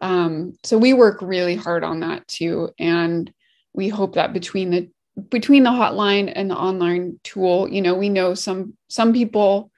um, 0.00 0.54
so 0.64 0.78
we 0.78 0.92
work 0.92 1.20
really 1.22 1.54
hard 1.54 1.84
on 1.84 2.00
that 2.00 2.26
too 2.26 2.70
and 2.78 3.32
we 3.72 3.88
hope 3.88 4.14
that 4.14 4.32
between 4.32 4.70
the 4.70 4.90
between 5.30 5.64
the 5.64 5.70
hotline 5.70 6.32
and 6.34 6.50
the 6.50 6.56
online 6.56 7.20
tool 7.25 7.68
you 7.68 7.82
know 7.82 7.94
we 7.94 8.08
know 8.08 8.32
some 8.34 8.75
some 8.88 9.12
people 9.12 9.70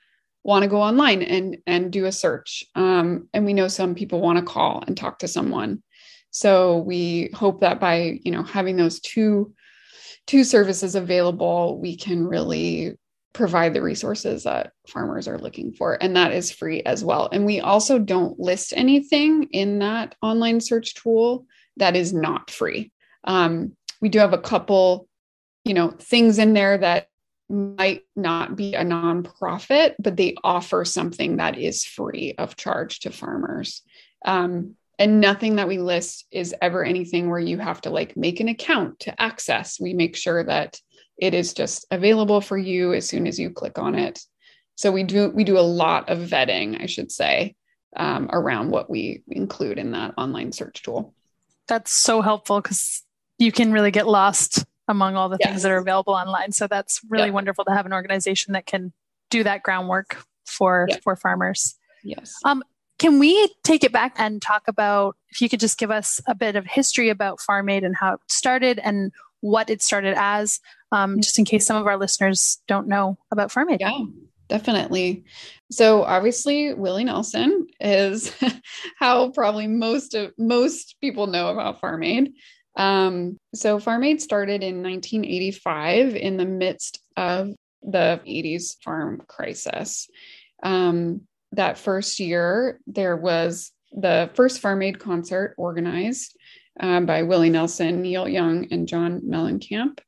want 0.42 0.62
to 0.62 0.68
go 0.68 0.80
online 0.80 1.22
and 1.22 1.58
and 1.66 1.92
do 1.92 2.06
a 2.06 2.12
search 2.12 2.64
um, 2.74 3.28
and 3.34 3.44
we 3.44 3.52
know 3.52 3.68
some 3.68 3.94
people 3.94 4.20
want 4.20 4.38
to 4.38 4.44
call 4.44 4.82
and 4.86 4.96
talk 4.96 5.18
to 5.18 5.28
someone 5.28 5.82
so 6.30 6.78
we 6.78 7.30
hope 7.34 7.60
that 7.60 7.80
by 7.80 8.18
you 8.22 8.30
know 8.30 8.42
having 8.42 8.76
those 8.76 9.00
two 9.00 9.52
two 10.30 10.44
services 10.44 10.94
available, 10.94 11.80
we 11.80 11.96
can 11.96 12.24
really 12.24 12.96
provide 13.32 13.74
the 13.74 13.82
resources 13.82 14.44
that 14.44 14.72
farmers 14.86 15.26
are 15.26 15.38
looking 15.38 15.72
for. 15.72 16.00
And 16.00 16.14
that 16.14 16.32
is 16.32 16.52
free 16.52 16.82
as 16.82 17.04
well. 17.04 17.28
And 17.32 17.44
we 17.44 17.58
also 17.58 17.98
don't 17.98 18.38
list 18.38 18.72
anything 18.76 19.48
in 19.50 19.80
that 19.80 20.14
online 20.22 20.60
search 20.60 20.94
tool 20.94 21.46
that 21.78 21.96
is 21.96 22.12
not 22.12 22.48
free. 22.48 22.92
Um, 23.24 23.76
we 24.00 24.08
do 24.08 24.20
have 24.20 24.32
a 24.32 24.38
couple, 24.38 25.08
you 25.64 25.74
know, 25.74 25.90
things 25.90 26.38
in 26.38 26.54
there 26.54 26.78
that 26.78 27.08
might 27.50 28.02
not 28.16 28.56
be 28.56 28.74
a 28.74 28.84
nonprofit, 28.84 29.94
but 29.98 30.16
they 30.16 30.34
offer 30.44 30.84
something 30.84 31.36
that 31.36 31.58
is 31.58 31.84
free 31.84 32.34
of 32.38 32.56
charge 32.56 33.00
to 33.00 33.10
farmers. 33.10 33.82
Um, 34.24 34.76
and 34.98 35.20
nothing 35.20 35.56
that 35.56 35.68
we 35.68 35.78
list 35.78 36.26
is 36.30 36.54
ever 36.60 36.84
anything 36.84 37.28
where 37.28 37.40
you 37.40 37.58
have 37.58 37.80
to 37.82 37.90
like 37.90 38.16
make 38.16 38.40
an 38.40 38.48
account 38.48 39.00
to 39.00 39.20
access. 39.20 39.80
We 39.80 39.94
make 39.94 40.14
sure 40.14 40.44
that 40.44 40.78
it 41.18 41.34
is 41.34 41.54
just 41.54 41.86
available 41.90 42.40
for 42.40 42.58
you 42.58 42.92
as 42.92 43.08
soon 43.08 43.26
as 43.26 43.38
you 43.38 43.50
click 43.50 43.78
on 43.78 43.94
it. 43.94 44.20
So 44.76 44.92
we 44.92 45.02
do 45.02 45.30
we 45.30 45.44
do 45.44 45.58
a 45.58 45.60
lot 45.60 46.08
of 46.08 46.18
vetting 46.18 46.80
i 46.80 46.86
should 46.86 47.12
say 47.12 47.54
um, 47.96 48.30
around 48.32 48.70
what 48.70 48.88
we 48.88 49.22
include 49.28 49.78
in 49.78 49.90
that 49.92 50.14
online 50.16 50.52
search 50.52 50.82
tool. 50.82 51.14
That's 51.66 51.92
so 51.92 52.22
helpful 52.22 52.60
because 52.60 53.02
you 53.38 53.52
can 53.52 53.72
really 53.72 53.90
get 53.90 54.06
lost 54.06 54.64
among 54.90 55.16
all 55.16 55.28
the 55.28 55.38
yes. 55.40 55.48
things 55.48 55.62
that 55.62 55.72
are 55.72 55.78
available 55.78 56.12
online 56.12 56.52
so 56.52 56.66
that's 56.66 57.00
really 57.08 57.26
yep. 57.26 57.34
wonderful 57.34 57.64
to 57.64 57.72
have 57.72 57.86
an 57.86 57.92
organization 57.92 58.52
that 58.52 58.66
can 58.66 58.92
do 59.30 59.42
that 59.42 59.62
groundwork 59.62 60.24
for 60.44 60.86
yep. 60.88 61.02
for 61.02 61.16
farmers 61.16 61.76
yes 62.02 62.34
um, 62.44 62.62
can 63.00 63.18
we 63.18 63.50
take 63.64 63.82
it 63.82 63.92
back 63.92 64.14
and 64.18 64.42
talk 64.42 64.68
about 64.68 65.16
if 65.30 65.40
you 65.40 65.48
could 65.48 65.58
just 65.58 65.78
give 65.78 65.90
us 65.90 66.20
a 66.26 66.34
bit 66.34 66.54
of 66.54 66.66
history 66.66 67.08
about 67.08 67.40
Farm 67.40 67.70
Aid 67.70 67.82
and 67.82 67.96
how 67.96 68.14
it 68.14 68.20
started 68.28 68.78
and 68.78 69.10
what 69.40 69.70
it 69.70 69.80
started 69.80 70.14
as, 70.18 70.60
um, 70.92 71.18
just 71.20 71.38
in 71.38 71.46
case 71.46 71.66
some 71.66 71.78
of 71.78 71.86
our 71.86 71.96
listeners 71.96 72.58
don't 72.68 72.86
know 72.86 73.16
about 73.32 73.50
Farm 73.50 73.70
Aid? 73.70 73.80
Yeah, 73.80 74.04
definitely. 74.48 75.24
So 75.70 76.02
obviously, 76.02 76.74
Willie 76.74 77.04
Nelson 77.04 77.68
is 77.80 78.34
how 78.98 79.30
probably 79.30 79.66
most 79.66 80.14
of 80.14 80.32
most 80.36 80.96
people 81.00 81.26
know 81.26 81.48
about 81.48 81.80
Farm 81.80 82.02
Aid. 82.02 82.34
Um, 82.76 83.36
so 83.54 83.78
Farm 83.78 84.04
Aid 84.04 84.22
started 84.22 84.62
in 84.62 84.82
1985 84.82 86.14
in 86.14 86.36
the 86.36 86.44
midst 86.44 87.00
of 87.16 87.50
the 87.82 88.20
80s 88.26 88.76
farm 88.82 89.22
crisis. 89.26 90.08
Um, 90.62 91.22
that 91.52 91.78
first 91.78 92.20
year, 92.20 92.80
there 92.86 93.16
was 93.16 93.72
the 93.92 94.30
first 94.34 94.60
Farm 94.60 94.82
Aid 94.82 94.98
concert 94.98 95.54
organized 95.58 96.36
um, 96.78 97.06
by 97.06 97.22
Willie 97.22 97.50
Nelson, 97.50 98.02
Neil 98.02 98.28
Young, 98.28 98.68
and 98.70 98.86
John 98.86 99.20
Mellencamp. 99.22 99.98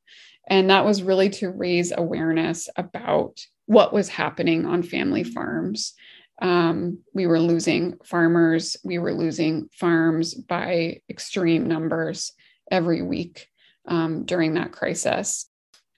And 0.49 0.71
that 0.71 0.85
was 0.85 1.03
really 1.03 1.31
to 1.31 1.51
raise 1.51 1.93
awareness 1.97 2.69
about 2.77 3.45
what 3.67 3.93
was 3.93 4.09
happening 4.09 4.67
on 4.67 4.83
family 4.83 5.25
farms. 5.25 5.95
Um, 6.41 6.99
we 7.15 7.27
were 7.27 7.41
losing 7.41 7.99
farmers, 8.05 8.77
we 8.85 8.99
were 8.99 9.15
losing 9.15 9.69
farms 9.79 10.35
by 10.35 11.01
extreme 11.09 11.67
numbers 11.67 12.33
every 12.73 13.03
week 13.03 13.47
um, 13.87 14.25
during 14.25 14.55
that 14.55 14.73
crisis. 14.73 15.49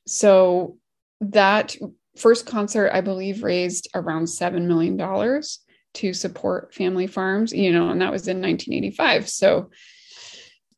So 0.06 0.76
that 1.20 1.74
first 2.18 2.44
concert, 2.44 2.90
I 2.92 3.00
believe, 3.00 3.42
raised 3.42 3.88
around 3.94 4.24
$7 4.24 4.66
million 4.66 4.98
to 5.94 6.12
support 6.12 6.74
family 6.74 7.06
farms, 7.06 7.52
you 7.52 7.72
know, 7.72 7.88
and 7.88 8.02
that 8.02 8.12
was 8.12 8.28
in 8.28 8.42
1985. 8.42 9.28
So 9.28 9.70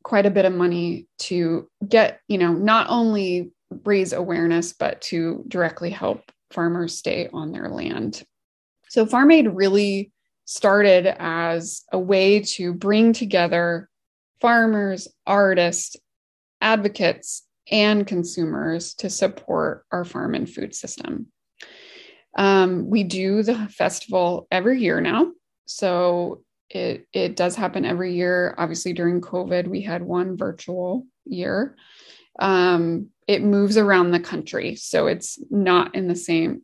quite 0.03 0.25
a 0.25 0.31
bit 0.31 0.45
of 0.45 0.53
money 0.53 1.07
to 1.17 1.67
get, 1.87 2.21
you 2.27 2.37
know, 2.37 2.53
not 2.53 2.87
only 2.89 3.51
raise 3.83 4.13
awareness, 4.13 4.73
but 4.73 5.01
to 5.01 5.43
directly 5.47 5.89
help 5.89 6.31
farmers 6.51 6.97
stay 6.97 7.29
on 7.33 7.51
their 7.51 7.69
land. 7.69 8.23
So 8.89 9.05
Farm 9.05 9.31
Aid 9.31 9.47
really 9.47 10.13
started 10.45 11.13
as 11.21 11.83
a 11.91 11.99
way 11.99 12.39
to 12.39 12.73
bring 12.73 13.11
together 13.11 13.89
farmers, 14.39 15.07
artists, 15.25 15.95
advocates, 16.61 17.43
and 17.69 18.07
consumers 18.07 18.93
to 18.95 19.09
support 19.09 19.85
our 19.91 20.05
farm 20.05 20.35
and 20.35 20.49
food 20.49 20.73
system. 20.73 21.27
Um, 22.37 22.89
we 22.89 23.03
do 23.03 23.43
the 23.43 23.67
festival 23.69 24.47
every 24.51 24.79
year 24.79 25.01
now. 25.01 25.31
So 25.65 26.43
it, 26.69 27.07
it 27.13 27.35
does 27.35 27.55
happen 27.55 27.83
every 27.83 28.13
year. 28.15 28.53
Obviously, 28.57 28.93
during 28.93 29.21
COVID, 29.21 29.67
we 29.67 29.81
had 29.81 30.01
one 30.03 30.37
virtual 30.37 31.05
year. 31.25 31.75
Um, 32.39 33.09
it 33.27 33.41
moves 33.41 33.77
around 33.77 34.11
the 34.11 34.19
country. 34.19 34.75
So 34.75 35.07
it's 35.07 35.39
not 35.49 35.95
in 35.95 36.07
the 36.07 36.15
same, 36.15 36.61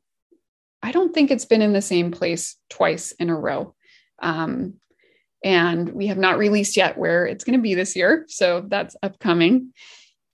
I 0.82 0.92
don't 0.92 1.14
think 1.14 1.32
it's 1.32 1.46
been 1.46 1.62
in 1.62 1.74
the 1.74 1.82
same 1.82 2.12
place 2.12 2.56
twice 2.70 3.12
in 3.14 3.30
a 3.30 3.36
row. 3.36 3.76
Um, 4.22 4.76
and 5.44 5.90
we 5.90 6.08
have 6.08 6.18
not 6.18 6.38
released 6.38 6.78
yet 6.78 6.98
where 6.98 7.26
it's 7.26 7.44
going 7.44 7.58
to 7.58 7.64
be 7.64 7.76
this 7.76 7.96
year. 7.96 8.26
So 8.30 8.66
that's 8.68 8.96
upcoming. 9.04 9.74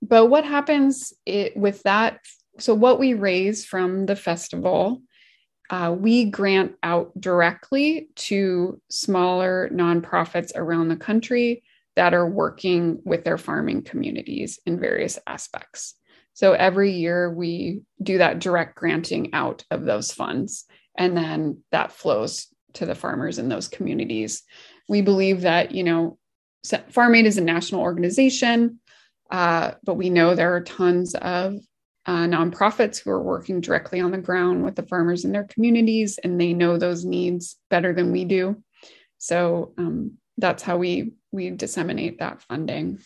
But 0.01 0.27
what 0.27 0.45
happens 0.45 1.13
it, 1.25 1.57
with 1.57 1.83
that? 1.83 2.19
So, 2.59 2.73
what 2.73 2.99
we 2.99 3.13
raise 3.13 3.65
from 3.65 4.05
the 4.05 4.15
festival, 4.15 5.01
uh, 5.69 5.95
we 5.97 6.25
grant 6.25 6.75
out 6.83 7.11
directly 7.19 8.09
to 8.15 8.81
smaller 8.89 9.69
nonprofits 9.73 10.51
around 10.55 10.89
the 10.89 10.95
country 10.95 11.63
that 11.95 12.13
are 12.13 12.29
working 12.29 13.01
with 13.03 13.23
their 13.23 13.37
farming 13.37 13.83
communities 13.83 14.59
in 14.65 14.79
various 14.79 15.19
aspects. 15.27 15.95
So, 16.33 16.53
every 16.53 16.91
year 16.91 17.31
we 17.33 17.81
do 18.01 18.17
that 18.19 18.39
direct 18.39 18.75
granting 18.75 19.33
out 19.33 19.63
of 19.71 19.85
those 19.85 20.11
funds, 20.11 20.65
and 20.97 21.15
then 21.15 21.63
that 21.71 21.91
flows 21.91 22.47
to 22.73 22.85
the 22.85 22.95
farmers 22.95 23.39
in 23.39 23.49
those 23.49 23.67
communities. 23.67 24.43
We 24.89 25.01
believe 25.01 25.41
that, 25.41 25.71
you 25.71 25.85
know, 25.85 26.17
Farm 26.89 27.15
Aid 27.15 27.25
is 27.25 27.37
a 27.37 27.41
national 27.41 27.81
organization. 27.81 28.79
Uh, 29.31 29.71
but 29.83 29.93
we 29.93 30.09
know 30.09 30.35
there 30.35 30.55
are 30.55 30.61
tons 30.61 31.15
of 31.15 31.55
uh, 32.05 32.25
nonprofits 32.25 32.99
who 32.99 33.11
are 33.11 33.21
working 33.21 33.61
directly 33.61 33.99
on 33.99 34.11
the 34.11 34.17
ground 34.17 34.63
with 34.63 34.75
the 34.75 34.83
farmers 34.83 35.23
in 35.25 35.31
their 35.31 35.43
communities, 35.43 36.17
and 36.23 36.41
they 36.41 36.53
know 36.53 36.77
those 36.77 37.05
needs 37.05 37.57
better 37.69 37.93
than 37.93 38.11
we 38.11 38.25
do. 38.25 38.61
So 39.19 39.73
um, 39.77 40.17
that's 40.37 40.63
how 40.63 40.77
we 40.77 41.13
we 41.31 41.51
disseminate 41.51 42.19
that 42.19 42.41
funding. 42.41 42.99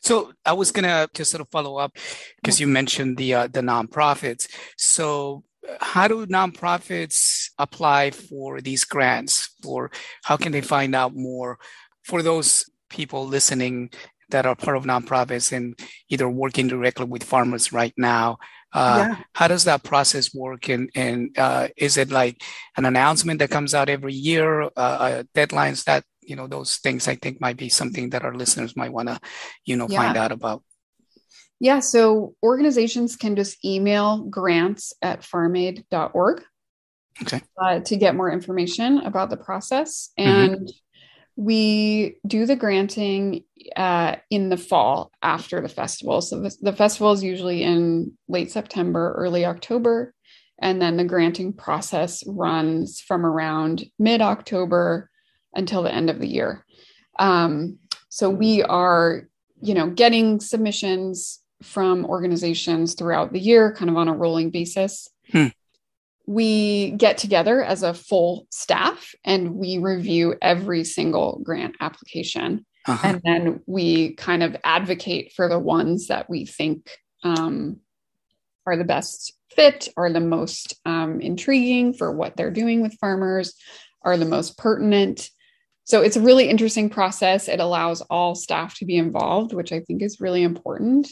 So 0.00 0.32
I 0.44 0.54
was 0.54 0.72
gonna 0.72 1.08
just 1.14 1.30
sort 1.30 1.42
of 1.42 1.48
follow 1.50 1.76
up 1.76 1.96
because 2.42 2.58
you 2.58 2.66
mentioned 2.66 3.16
the 3.16 3.34
uh, 3.34 3.46
the 3.46 3.60
nonprofits. 3.60 4.48
So 4.76 5.44
how 5.80 6.08
do 6.08 6.26
nonprofits 6.26 7.39
apply 7.60 8.10
for 8.10 8.60
these 8.60 8.84
grants, 8.84 9.54
or 9.64 9.90
how 10.24 10.36
can 10.36 10.52
they 10.52 10.60
find 10.62 10.94
out 10.94 11.14
more? 11.14 11.58
For 12.02 12.22
those 12.22 12.64
people 12.88 13.26
listening 13.26 13.90
that 14.30 14.46
are 14.46 14.56
part 14.56 14.76
of 14.76 14.84
nonprofits 14.84 15.52
and 15.52 15.78
either 16.08 16.28
working 16.28 16.68
directly 16.68 17.06
with 17.06 17.24
farmers 17.24 17.72
right 17.72 17.94
now. 17.96 18.38
Uh, 18.72 19.06
yeah. 19.08 19.16
How 19.34 19.48
does 19.48 19.64
that 19.64 19.82
process 19.82 20.34
work? 20.34 20.68
And, 20.68 20.90
and 20.94 21.36
uh, 21.36 21.68
is 21.76 21.96
it 21.96 22.10
like 22.10 22.42
an 22.76 22.84
announcement 22.84 23.40
that 23.40 23.50
comes 23.50 23.74
out 23.74 23.88
every 23.88 24.14
year, 24.14 24.62
uh, 24.62 24.68
uh 24.76 25.22
deadlines 25.34 25.84
that, 25.84 26.04
you 26.22 26.36
know, 26.36 26.46
those 26.46 26.76
things 26.76 27.08
I 27.08 27.16
think 27.16 27.40
might 27.40 27.56
be 27.56 27.68
something 27.68 28.10
that 28.10 28.24
our 28.24 28.34
listeners 28.34 28.76
might 28.76 28.92
want 28.92 29.08
to, 29.08 29.18
you 29.64 29.76
know, 29.76 29.88
yeah. 29.88 29.98
find 29.98 30.16
out 30.16 30.32
about? 30.32 30.62
Yeah. 31.58 31.80
So 31.80 32.34
organizations 32.42 33.16
can 33.16 33.34
just 33.36 33.62
email 33.64 34.22
grants 34.24 34.92
at 35.02 35.24
farmaid.org 35.24 36.44
okay. 37.22 37.40
Uh, 37.60 37.80
to 37.80 37.96
get 37.96 38.16
more 38.16 38.30
information 38.30 38.98
about 38.98 39.30
the 39.30 39.36
process. 39.36 40.10
Mm-hmm. 40.18 40.30
And 40.30 40.54
mm-hmm 40.56 40.70
we 41.40 42.18
do 42.26 42.44
the 42.44 42.54
granting 42.54 43.44
uh, 43.74 44.16
in 44.28 44.50
the 44.50 44.58
fall 44.58 45.10
after 45.22 45.62
the 45.62 45.70
festival. 45.70 46.20
So 46.20 46.38
the, 46.38 46.54
the 46.60 46.72
festival 46.74 47.12
is 47.12 47.24
usually 47.24 47.62
in 47.62 48.12
late 48.28 48.50
September, 48.50 49.14
early 49.16 49.46
October. 49.46 50.12
And 50.60 50.82
then 50.82 50.98
the 50.98 51.04
granting 51.04 51.54
process 51.54 52.22
runs 52.26 53.00
from 53.00 53.24
around 53.24 53.86
mid 53.98 54.20
October 54.20 55.08
until 55.54 55.82
the 55.82 55.94
end 55.94 56.10
of 56.10 56.18
the 56.18 56.28
year. 56.28 56.66
Um, 57.18 57.78
so 58.10 58.28
we 58.28 58.62
are, 58.62 59.26
you 59.62 59.72
know, 59.72 59.88
getting 59.88 60.40
submissions 60.40 61.40
from 61.62 62.04
organizations 62.04 62.92
throughout 62.92 63.32
the 63.32 63.40
year, 63.40 63.74
kind 63.74 63.90
of 63.90 63.96
on 63.96 64.08
a 64.08 64.14
rolling 64.14 64.50
basis. 64.50 65.08
Hmm 65.32 65.48
we 66.30 66.92
get 66.92 67.18
together 67.18 67.60
as 67.60 67.82
a 67.82 67.92
full 67.92 68.46
staff 68.52 69.16
and 69.24 69.56
we 69.56 69.78
review 69.78 70.36
every 70.40 70.84
single 70.84 71.40
grant 71.42 71.74
application. 71.80 72.64
Uh-huh. 72.86 73.08
And 73.08 73.20
then 73.24 73.60
we 73.66 74.14
kind 74.14 74.44
of 74.44 74.56
advocate 74.62 75.32
for 75.34 75.48
the 75.48 75.58
ones 75.58 76.06
that 76.06 76.30
we 76.30 76.46
think 76.46 76.88
um, 77.24 77.78
are 78.64 78.76
the 78.76 78.84
best 78.84 79.32
fit, 79.56 79.88
are 79.96 80.08
the 80.08 80.20
most 80.20 80.76
um, 80.86 81.20
intriguing 81.20 81.94
for 81.94 82.12
what 82.12 82.36
they're 82.36 82.52
doing 82.52 82.80
with 82.80 82.98
farmers, 83.00 83.54
are 84.02 84.16
the 84.16 84.24
most 84.24 84.56
pertinent. 84.56 85.30
So 85.82 86.00
it's 86.00 86.16
a 86.16 86.20
really 86.20 86.48
interesting 86.48 86.90
process. 86.90 87.48
It 87.48 87.58
allows 87.58 88.02
all 88.02 88.36
staff 88.36 88.76
to 88.76 88.84
be 88.84 88.96
involved, 88.96 89.52
which 89.52 89.72
I 89.72 89.80
think 89.80 90.00
is 90.00 90.20
really 90.20 90.44
important. 90.44 91.08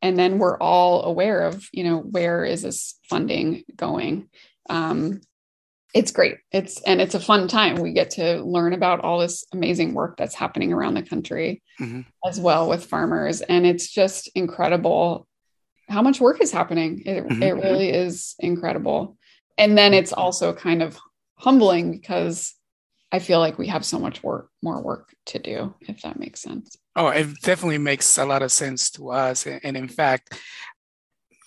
And 0.00 0.16
then 0.16 0.38
we're 0.38 0.58
all 0.58 1.02
aware 1.02 1.40
of, 1.42 1.68
you 1.72 1.82
know, 1.82 1.98
where 1.98 2.44
is 2.44 2.62
this 2.62 2.94
funding 3.08 3.64
going? 3.74 4.28
Um, 4.70 5.20
it's 5.92 6.12
great. 6.12 6.36
It's 6.52 6.80
and 6.82 7.00
it's 7.00 7.16
a 7.16 7.20
fun 7.20 7.48
time. 7.48 7.76
We 7.76 7.92
get 7.92 8.10
to 8.12 8.42
learn 8.42 8.72
about 8.72 9.00
all 9.00 9.18
this 9.18 9.44
amazing 9.52 9.92
work 9.92 10.16
that's 10.16 10.34
happening 10.34 10.72
around 10.72 10.94
the 10.94 11.02
country 11.02 11.62
mm-hmm. 11.80 12.02
as 12.26 12.40
well 12.40 12.68
with 12.68 12.86
farmers, 12.86 13.40
and 13.40 13.66
it's 13.66 13.90
just 13.90 14.30
incredible 14.34 15.26
how 15.88 16.02
much 16.02 16.20
work 16.20 16.40
is 16.40 16.52
happening. 16.52 17.02
It, 17.04 17.26
mm-hmm. 17.26 17.42
it 17.42 17.52
really 17.56 17.90
is 17.90 18.36
incredible. 18.38 19.18
And 19.58 19.76
then 19.76 19.92
it's 19.92 20.12
also 20.12 20.52
kind 20.52 20.82
of 20.82 20.96
humbling 21.36 21.90
because 21.90 22.54
I 23.12 23.18
feel 23.18 23.40
like 23.40 23.58
we 23.58 23.66
have 23.66 23.84
so 23.84 23.98
much 23.98 24.22
work, 24.22 24.50
more 24.62 24.80
work 24.80 25.12
to 25.26 25.40
do, 25.40 25.74
if 25.80 26.02
that 26.02 26.18
makes 26.18 26.40
sense. 26.40 26.76
Oh, 26.94 27.08
it 27.08 27.26
definitely 27.42 27.78
makes 27.78 28.18
a 28.18 28.24
lot 28.24 28.42
of 28.42 28.52
sense 28.52 28.90
to 28.92 29.10
us. 29.10 29.46
And 29.46 29.76
in 29.76 29.88
fact, 29.88 30.38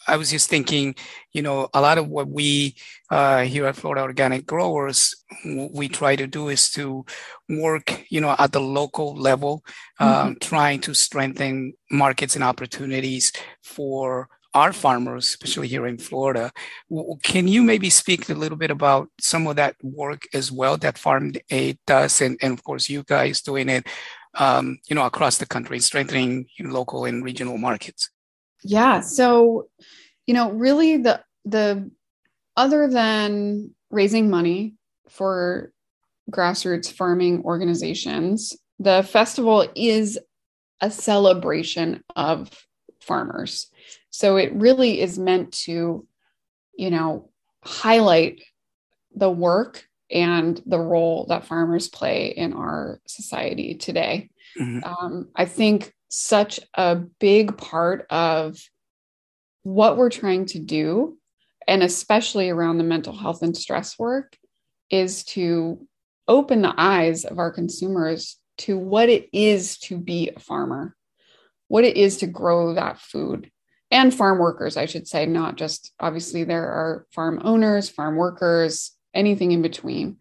I 0.07 0.17
was 0.17 0.31
just 0.31 0.49
thinking, 0.49 0.95
you 1.31 1.41
know, 1.41 1.69
a 1.73 1.81
lot 1.81 1.97
of 1.97 2.07
what 2.07 2.27
we 2.27 2.75
uh, 3.09 3.43
here 3.43 3.65
at 3.65 3.75
Florida 3.75 4.01
Organic 4.01 4.45
Growers 4.45 5.15
we 5.45 5.87
try 5.87 6.15
to 6.15 6.27
do 6.27 6.49
is 6.49 6.69
to 6.71 7.05
work, 7.49 8.05
you 8.09 8.21
know, 8.21 8.35
at 8.37 8.51
the 8.51 8.61
local 8.61 9.15
level, 9.15 9.63
uh, 9.99 10.25
mm-hmm. 10.25 10.33
trying 10.39 10.81
to 10.81 10.93
strengthen 10.93 11.73
markets 11.91 12.35
and 12.35 12.43
opportunities 12.43 13.31
for 13.61 14.29
our 14.53 14.71
farmers, 14.71 15.27
especially 15.27 15.67
here 15.67 15.87
in 15.87 15.97
Florida. 15.97 16.51
Can 17.23 17.47
you 17.47 17.63
maybe 17.63 17.89
speak 17.89 18.29
a 18.29 18.35
little 18.35 18.57
bit 18.57 18.71
about 18.71 19.09
some 19.19 19.47
of 19.47 19.55
that 19.55 19.75
work 19.81 20.23
as 20.33 20.51
well 20.51 20.77
that 20.77 20.97
Farm 20.97 21.33
Aid 21.49 21.79
does, 21.87 22.21
and, 22.21 22.37
and 22.41 22.53
of 22.53 22.63
course 22.63 22.89
you 22.89 23.03
guys 23.03 23.41
doing 23.41 23.69
it, 23.69 23.87
um, 24.35 24.77
you 24.87 24.95
know, 24.95 25.05
across 25.05 25.37
the 25.37 25.47
country, 25.47 25.79
strengthening 25.79 26.45
local 26.59 27.05
and 27.05 27.23
regional 27.23 27.57
markets? 27.57 28.09
Yeah. 28.63 29.01
So, 29.01 29.67
you 30.25 30.33
know, 30.33 30.51
really 30.51 30.97
the 30.97 31.21
the 31.45 31.91
other 32.55 32.87
than 32.87 33.73
raising 33.89 34.29
money 34.29 34.75
for 35.09 35.71
grassroots 36.31 36.91
farming 36.91 37.43
organizations, 37.43 38.55
the 38.79 39.03
festival 39.03 39.67
is 39.75 40.17
a 40.81 40.89
celebration 40.89 42.03
of 42.15 42.49
farmers. 43.01 43.67
So 44.09 44.37
it 44.37 44.53
really 44.53 45.01
is 45.01 45.19
meant 45.19 45.51
to, 45.63 46.07
you 46.77 46.89
know, 46.89 47.29
highlight 47.63 48.41
the 49.15 49.29
work 49.29 49.85
and 50.09 50.61
the 50.65 50.79
role 50.79 51.25
that 51.29 51.45
farmers 51.45 51.89
play 51.89 52.27
in 52.27 52.53
our 52.53 53.01
society 53.07 53.75
today. 53.75 54.29
Mm-hmm. 54.59 54.83
Um, 54.83 55.29
I 55.35 55.45
think 55.45 55.93
such 56.13 56.59
a 56.75 56.95
big 56.95 57.57
part 57.57 58.05
of 58.09 58.59
what 59.63 59.97
we're 59.97 60.09
trying 60.09 60.45
to 60.47 60.59
do, 60.59 61.17
and 61.67 61.81
especially 61.81 62.49
around 62.49 62.77
the 62.77 62.83
mental 62.83 63.15
health 63.15 63.41
and 63.41 63.55
stress 63.55 63.97
work, 63.97 64.37
is 64.89 65.23
to 65.23 65.87
open 66.27 66.61
the 66.61 66.73
eyes 66.77 67.25
of 67.25 67.39
our 67.39 67.51
consumers 67.51 68.37
to 68.57 68.77
what 68.77 69.09
it 69.09 69.27
is 69.33 69.77
to 69.77 69.97
be 69.97 70.29
a 70.35 70.39
farmer, 70.39 70.95
what 71.67 71.83
it 71.83 71.97
is 71.97 72.17
to 72.17 72.27
grow 72.27 72.73
that 72.73 72.99
food, 72.99 73.49
and 73.89 74.13
farm 74.13 74.39
workers, 74.39 74.77
I 74.77 74.85
should 74.85 75.07
say, 75.07 75.25
not 75.25 75.55
just 75.55 75.93
obviously 75.99 76.43
there 76.43 76.67
are 76.67 77.05
farm 77.11 77.41
owners, 77.43 77.89
farm 77.89 78.15
workers, 78.15 78.91
anything 79.13 79.51
in 79.51 79.61
between. 79.61 80.17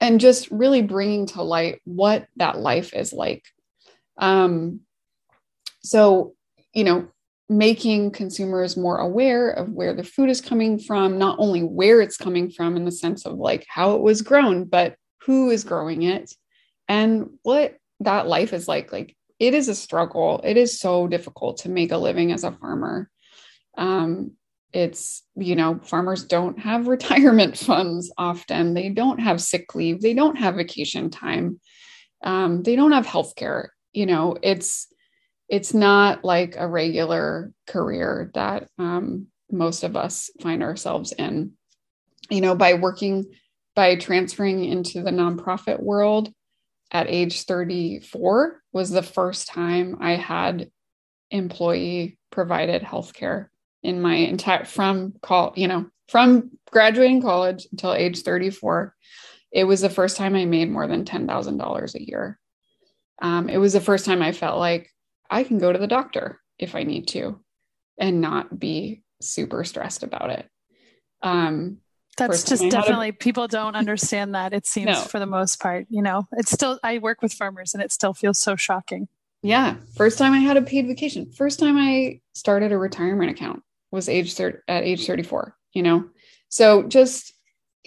And 0.00 0.20
just 0.20 0.50
really 0.50 0.80
bringing 0.82 1.26
to 1.26 1.42
light 1.42 1.80
what 1.84 2.26
that 2.36 2.58
life 2.58 2.94
is 2.94 3.12
like. 3.12 3.44
Um, 4.20 4.80
so, 5.82 6.34
you 6.72 6.84
know, 6.84 7.08
making 7.48 8.12
consumers 8.12 8.76
more 8.76 8.98
aware 8.98 9.50
of 9.50 9.72
where 9.72 9.92
the 9.92 10.04
food 10.04 10.30
is 10.30 10.40
coming 10.40 10.78
from, 10.78 11.18
not 11.18 11.36
only 11.40 11.62
where 11.62 12.00
it's 12.00 12.16
coming 12.16 12.48
from 12.48 12.76
in 12.76 12.84
the 12.84 12.92
sense 12.92 13.26
of 13.26 13.38
like 13.38 13.66
how 13.68 13.96
it 13.96 14.00
was 14.00 14.22
grown, 14.22 14.64
but 14.64 14.94
who 15.22 15.50
is 15.50 15.64
growing 15.64 16.02
it 16.02 16.32
and 16.86 17.28
what 17.42 17.76
that 17.98 18.28
life 18.28 18.52
is 18.52 18.68
like. 18.68 18.92
Like 18.92 19.16
it 19.40 19.54
is 19.54 19.68
a 19.68 19.74
struggle. 19.74 20.40
It 20.44 20.56
is 20.56 20.78
so 20.78 21.08
difficult 21.08 21.58
to 21.58 21.68
make 21.68 21.90
a 21.90 21.98
living 21.98 22.30
as 22.30 22.44
a 22.44 22.52
farmer. 22.52 23.10
Um, 23.76 24.32
it's, 24.72 25.22
you 25.34 25.56
know, 25.56 25.80
farmers 25.82 26.24
don't 26.24 26.58
have 26.60 26.86
retirement 26.96 27.58
funds 27.58 28.12
often, 28.16 28.74
they 28.74 28.90
don't 28.90 29.18
have 29.18 29.40
sick 29.40 29.74
leave, 29.74 30.00
they 30.00 30.14
don't 30.14 30.36
have 30.36 30.54
vacation 30.54 31.10
time, 31.10 31.60
um, 32.22 32.62
they 32.62 32.76
don't 32.76 32.92
have 32.92 33.06
health 33.06 33.34
care. 33.34 33.72
You 33.92 34.06
know, 34.06 34.36
it's, 34.42 34.86
it's 35.48 35.74
not 35.74 36.24
like 36.24 36.54
a 36.56 36.68
regular 36.68 37.52
career 37.66 38.30
that 38.34 38.68
um, 38.78 39.26
most 39.50 39.82
of 39.82 39.96
us 39.96 40.30
find 40.40 40.62
ourselves 40.62 41.12
in. 41.12 41.52
You 42.30 42.40
know, 42.40 42.54
by 42.54 42.74
working 42.74 43.26
by 43.74 43.96
transferring 43.96 44.64
into 44.64 45.02
the 45.02 45.10
nonprofit 45.10 45.80
world 45.80 46.32
at 46.90 47.08
age 47.08 47.44
34 47.44 48.60
was 48.72 48.90
the 48.90 49.02
first 49.02 49.48
time 49.48 49.96
I 50.00 50.16
had 50.16 50.70
employee 51.30 52.18
provided 52.30 52.82
healthcare 52.82 53.46
in 53.82 54.00
my 54.00 54.14
entire 54.14 54.64
from 54.64 55.14
call, 55.22 55.52
you 55.56 55.68
know, 55.68 55.86
from 56.08 56.50
graduating 56.70 57.22
college 57.22 57.66
until 57.70 57.94
age 57.94 58.22
34. 58.22 58.94
It 59.52 59.64
was 59.64 59.80
the 59.80 59.90
first 59.90 60.16
time 60.16 60.34
I 60.34 60.44
made 60.44 60.70
more 60.70 60.86
than 60.86 61.04
$10,000 61.04 61.94
a 61.94 62.06
year. 62.06 62.38
Um, 63.20 63.48
it 63.48 63.58
was 63.58 63.72
the 63.72 63.80
first 63.80 64.04
time 64.04 64.22
I 64.22 64.32
felt 64.32 64.58
like 64.58 64.90
I 65.28 65.44
can 65.44 65.58
go 65.58 65.72
to 65.72 65.78
the 65.78 65.86
doctor 65.86 66.40
if 66.58 66.74
I 66.74 66.82
need 66.82 67.08
to 67.08 67.40
and 67.98 68.20
not 68.20 68.58
be 68.58 69.02
super 69.20 69.64
stressed 69.64 70.02
about 70.02 70.30
it. 70.30 70.48
Um, 71.22 71.78
that's 72.16 72.44
just 72.44 72.68
definitely 72.70 73.10
a, 73.10 73.12
people 73.12 73.48
don't 73.48 73.76
understand 73.76 74.34
that 74.34 74.52
it 74.52 74.66
seems 74.66 74.86
no. 74.86 75.00
for 75.02 75.18
the 75.18 75.26
most 75.26 75.60
part 75.60 75.86
you 75.88 76.02
know? 76.02 76.28
It's 76.32 76.50
still 76.50 76.78
i 76.82 76.98
work 76.98 77.22
with 77.22 77.32
farmers 77.32 77.74
and 77.74 77.82
it 77.82 77.92
still 77.92 78.12
feels 78.12 78.38
so 78.38 78.56
shocking. 78.56 79.08
Yeah 79.42 79.76
first 79.96 80.18
time 80.18 80.32
i 80.32 80.38
had 80.38 80.56
a 80.56 80.62
paid 80.62 80.86
vacation. 80.86 81.30
First 81.32 81.58
time 81.58 81.76
i 81.78 82.20
started 82.34 82.72
a 82.72 82.78
retirement 82.78 83.30
account 83.30 83.62
was 83.90 84.08
age 84.08 84.34
thir- 84.34 84.62
at 84.68 84.84
age 84.84 85.06
34 85.06 85.56
you 85.72 85.82
know? 85.82 86.04
So 86.48 86.82
just 86.82 87.32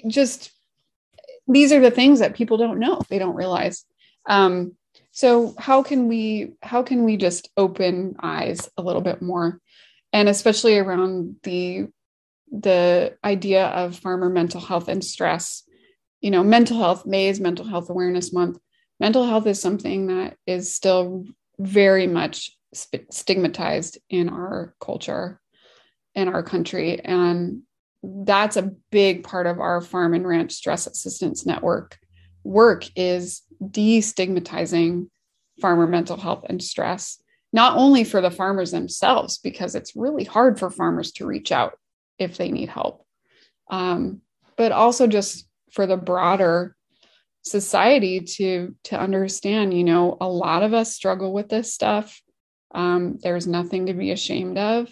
just 0.08 0.52
these 1.48 1.72
are 1.72 1.82
the 1.82 1.92
things 1.92 2.20
that 2.20 2.36
people 2.36 2.58
don't 2.58 2.80
know. 2.80 3.02
They 3.10 3.20
don't 3.20 3.36
realize. 3.36 3.86
Um 4.28 4.76
so 5.14 5.56
how 5.58 5.82
can 5.82 6.10
we 6.10 6.56
how 6.62 6.84
can 6.84 7.06
we 7.06 7.16
just 7.16 7.50
open 7.56 8.16
eyes 8.22 8.70
a 8.78 8.82
little 8.82 9.02
bit 9.02 9.22
more 9.22 9.62
and 10.12 10.28
especially 10.28 10.78
around 10.78 11.38
the 11.44 11.88
the 12.54 13.18
idea 13.24 13.66
of 13.68 13.98
farmer 13.98 14.30
mental 14.30 14.62
health 14.62 14.88
and 14.88 15.04
stress. 15.04 15.64
You 16.22 16.32
know, 16.32 16.44
mental 16.44 16.78
health, 16.78 17.06
May 17.06 17.28
is 17.28 17.40
Mental 17.40 17.66
Health 17.66 17.90
Awareness 17.90 18.32
Month. 18.32 18.60
Mental 19.00 19.26
health 19.26 19.48
is 19.48 19.60
something 19.60 20.08
that 20.08 20.38
is 20.46 20.74
still 20.74 21.26
very 21.60 22.08
much 22.08 22.56
stigmatized 23.10 23.98
in 24.10 24.30
our 24.30 24.76
culture, 24.80 25.42
in 26.16 26.28
our 26.28 26.44
country. 26.44 27.00
And 27.04 27.64
that's 28.04 28.56
a 28.56 28.72
big 28.92 29.24
part 29.24 29.48
of 29.48 29.60
our 29.60 29.82
farm 29.82 30.14
and 30.14 30.28
ranch 30.28 30.54
stress 30.54 30.88
assistance 30.88 31.46
network 31.46 31.98
work 32.44 32.86
is 32.96 33.42
destigmatizing 33.72 35.08
farmer 35.62 35.88
mental 35.88 36.18
health 36.18 36.46
and 36.50 36.62
stress 36.64 37.24
not 37.54 37.78
only 37.78 38.04
for 38.04 38.20
the 38.20 38.32
farmers 38.32 38.72
themselves 38.72 39.38
because 39.38 39.76
it's 39.76 39.96
really 39.96 40.24
hard 40.24 40.60
for 40.60 40.72
farmers 40.72 41.12
to 41.14 41.26
reach 41.26 41.52
out 41.52 41.78
if 42.18 42.36
they 42.36 42.52
need 42.52 42.68
help. 42.68 43.06
Um, 43.70 44.22
but 44.58 44.72
also 44.72 45.08
just 45.08 45.48
for 45.72 45.86
the 45.86 45.98
broader 45.98 46.76
society 47.44 48.22
to 48.22 48.76
to 48.86 49.00
understand, 49.00 49.74
you 49.74 49.84
know, 49.84 50.18
a 50.20 50.28
lot 50.28 50.64
of 50.64 50.74
us 50.74 50.96
struggle 50.96 51.32
with 51.32 51.50
this 51.50 51.74
stuff. 51.74 52.22
Um, 52.74 53.20
there's 53.22 53.46
nothing 53.46 53.86
to 53.86 53.94
be 53.94 54.12
ashamed 54.12 54.58
of. 54.58 54.90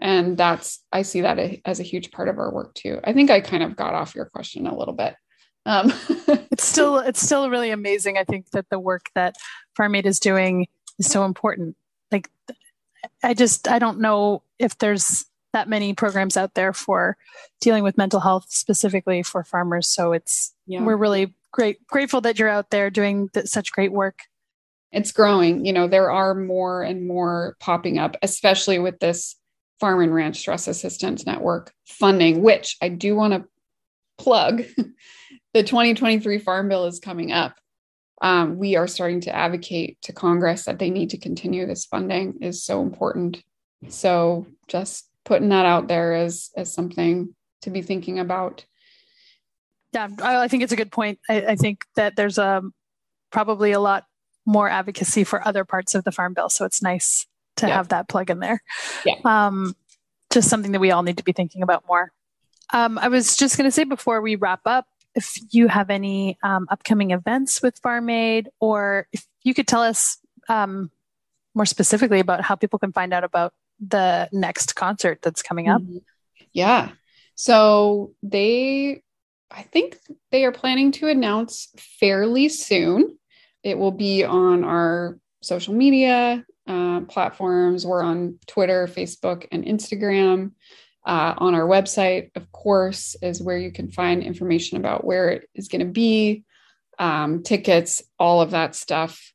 And 0.00 0.36
that's, 0.36 0.82
I 0.90 1.02
see 1.02 1.20
that 1.20 1.60
as 1.64 1.78
a 1.78 1.84
huge 1.84 2.10
part 2.10 2.28
of 2.28 2.38
our 2.38 2.52
work 2.52 2.74
too. 2.74 2.98
I 3.04 3.12
think 3.12 3.30
I 3.30 3.40
kind 3.40 3.62
of 3.62 3.76
got 3.76 3.94
off 3.94 4.16
your 4.16 4.24
question 4.24 4.66
a 4.66 4.76
little 4.76 4.94
bit. 4.94 5.14
Um, 5.66 5.92
it's 6.50 6.66
still, 6.66 6.98
it's 6.98 7.20
still 7.20 7.50
really 7.50 7.70
amazing. 7.70 8.18
I 8.18 8.24
think 8.24 8.50
that 8.50 8.68
the 8.70 8.78
work 8.78 9.10
that 9.14 9.34
Farm 9.76 9.94
Aid 9.94 10.06
is 10.06 10.20
doing 10.20 10.66
is 10.98 11.10
so 11.10 11.24
important. 11.24 11.76
Like, 12.10 12.28
I 13.22 13.34
just, 13.34 13.68
I 13.68 13.78
don't 13.78 14.00
know 14.00 14.42
if 14.58 14.78
there's 14.78 15.26
that 15.52 15.68
many 15.68 15.94
programs 15.94 16.36
out 16.36 16.54
there 16.54 16.72
for 16.72 17.16
dealing 17.60 17.84
with 17.84 17.98
mental 17.98 18.20
health 18.20 18.46
specifically 18.48 19.22
for 19.22 19.44
farmers. 19.44 19.86
So 19.86 20.12
it's 20.12 20.54
yeah. 20.66 20.82
we're 20.82 20.96
really 20.96 21.34
great 21.52 21.86
grateful 21.86 22.20
that 22.22 22.38
you're 22.38 22.48
out 22.48 22.70
there 22.70 22.90
doing 22.90 23.28
th- 23.28 23.46
such 23.46 23.72
great 23.72 23.92
work. 23.92 24.20
It's 24.90 25.12
growing. 25.12 25.64
You 25.64 25.72
know, 25.72 25.88
there 25.88 26.10
are 26.10 26.34
more 26.34 26.82
and 26.82 27.06
more 27.06 27.56
popping 27.60 27.98
up, 27.98 28.16
especially 28.22 28.78
with 28.78 28.98
this 28.98 29.36
Farm 29.80 30.00
and 30.00 30.14
Ranch 30.14 30.38
Stress 30.38 30.68
Assistance 30.68 31.26
Network 31.26 31.72
funding, 31.86 32.42
which 32.42 32.76
I 32.82 32.88
do 32.88 33.14
want 33.14 33.34
to 33.34 33.44
plug. 34.18 34.64
the 35.54 35.62
2023 35.62 36.38
Farm 36.38 36.68
Bill 36.68 36.86
is 36.86 36.98
coming 36.98 37.32
up. 37.32 37.56
Um, 38.20 38.56
we 38.56 38.76
are 38.76 38.86
starting 38.86 39.20
to 39.22 39.34
advocate 39.34 40.00
to 40.02 40.12
Congress 40.12 40.64
that 40.64 40.78
they 40.78 40.90
need 40.90 41.10
to 41.10 41.18
continue 41.18 41.66
this 41.66 41.84
funding 41.84 42.38
is 42.40 42.62
so 42.62 42.82
important. 42.82 43.42
So 43.88 44.46
just 44.68 45.08
putting 45.24 45.48
that 45.48 45.66
out 45.66 45.88
there 45.88 46.14
as 46.14 46.50
as 46.56 46.72
something 46.72 47.34
to 47.62 47.70
be 47.70 47.82
thinking 47.82 48.18
about. 48.18 48.64
Yeah, 49.92 50.08
I 50.22 50.48
think 50.48 50.62
it's 50.62 50.72
a 50.72 50.76
good 50.76 50.92
point. 50.92 51.18
I, 51.28 51.42
I 51.48 51.56
think 51.56 51.84
that 51.96 52.16
there's 52.16 52.38
a 52.38 52.58
um, 52.58 52.74
probably 53.30 53.72
a 53.72 53.80
lot 53.80 54.04
more 54.46 54.68
advocacy 54.68 55.24
for 55.24 55.46
other 55.46 55.64
parts 55.64 55.94
of 55.94 56.04
the 56.04 56.12
farm 56.12 56.32
bill, 56.32 56.48
so 56.48 56.64
it's 56.64 56.82
nice 56.82 57.26
to 57.56 57.66
yeah. 57.66 57.76
have 57.76 57.88
that 57.88 58.08
plug 58.08 58.30
in 58.30 58.38
there. 58.38 58.62
Yeah. 59.04 59.16
Um, 59.24 59.74
just 60.30 60.48
something 60.48 60.72
that 60.72 60.80
we 60.80 60.90
all 60.90 61.02
need 61.02 61.18
to 61.18 61.24
be 61.24 61.32
thinking 61.32 61.62
about 61.62 61.84
more. 61.86 62.12
Um, 62.72 62.98
I 62.98 63.08
was 63.08 63.36
just 63.36 63.58
going 63.58 63.66
to 63.66 63.72
say 63.72 63.84
before 63.84 64.22
we 64.22 64.36
wrap 64.36 64.60
up, 64.64 64.86
if 65.14 65.38
you 65.50 65.68
have 65.68 65.90
any 65.90 66.38
um, 66.42 66.66
upcoming 66.70 67.10
events 67.10 67.62
with 67.62 67.78
Farm 67.78 68.08
Aid, 68.10 68.48
or 68.60 69.06
if 69.12 69.26
you 69.42 69.54
could 69.54 69.66
tell 69.68 69.82
us 69.82 70.18
um, 70.48 70.90
more 71.54 71.66
specifically 71.66 72.20
about 72.20 72.42
how 72.42 72.54
people 72.54 72.78
can 72.78 72.92
find 72.92 73.12
out 73.12 73.24
about 73.24 73.52
the 73.80 74.28
next 74.32 74.74
concert 74.74 75.20
that's 75.22 75.42
coming 75.42 75.68
up? 75.68 75.82
Mm-hmm. 75.82 75.98
Yeah. 76.52 76.90
So 77.34 78.14
they, 78.22 79.02
I 79.50 79.62
think 79.62 79.98
they 80.30 80.44
are 80.44 80.52
planning 80.52 80.92
to 80.92 81.08
announce 81.08 81.68
fairly 81.76 82.48
soon. 82.48 83.18
It 83.62 83.78
will 83.78 83.92
be 83.92 84.24
on 84.24 84.64
our 84.64 85.18
social 85.42 85.74
media 85.74 86.44
uh, 86.66 87.00
platforms. 87.02 87.86
We're 87.86 88.02
on 88.02 88.38
Twitter, 88.46 88.86
Facebook, 88.86 89.46
and 89.50 89.64
Instagram. 89.64 90.52
Uh, 91.04 91.34
on 91.36 91.54
our 91.54 91.66
website, 91.66 92.30
of 92.36 92.50
course, 92.52 93.16
is 93.22 93.42
where 93.42 93.58
you 93.58 93.72
can 93.72 93.90
find 93.90 94.22
information 94.22 94.78
about 94.78 95.04
where 95.04 95.30
it 95.30 95.48
is 95.54 95.68
going 95.68 95.84
to 95.84 95.92
be, 95.92 96.44
um, 96.98 97.42
tickets, 97.42 98.02
all 98.18 98.40
of 98.40 98.52
that 98.52 98.74
stuff. 98.74 99.32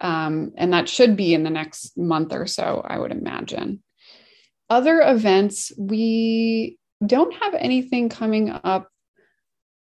Um, 0.00 0.52
and 0.56 0.72
that 0.72 0.88
should 0.88 1.16
be 1.16 1.34
in 1.34 1.42
the 1.42 1.50
next 1.50 1.98
month 1.98 2.32
or 2.32 2.46
so, 2.46 2.82
I 2.82 2.98
would 2.98 3.12
imagine 3.12 3.82
other 4.70 5.02
events, 5.02 5.72
we 5.76 6.78
don't 7.04 7.34
have 7.34 7.54
anything 7.54 8.08
coming 8.08 8.50
up 8.50 8.88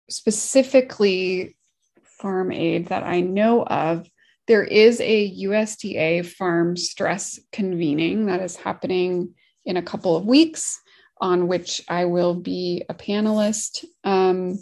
specifically 0.09 1.57
farm 2.03 2.51
aid 2.51 2.87
that 2.89 3.03
I 3.03 3.21
know 3.21 3.63
of. 3.63 4.07
There 4.47 4.63
is 4.63 5.01
a 5.01 5.35
USDA 5.43 6.27
farm 6.27 6.77
stress 6.77 7.39
convening 7.51 8.27
that 8.27 8.41
is 8.41 8.55
happening 8.55 9.33
in 9.65 9.75
a 9.75 9.81
couple 9.81 10.15
of 10.15 10.27
weeks, 10.27 10.79
on 11.19 11.47
which 11.47 11.81
I 11.87 12.05
will 12.05 12.35
be 12.35 12.83
a 12.89 12.93
panelist. 12.93 13.85
Um, 14.03 14.59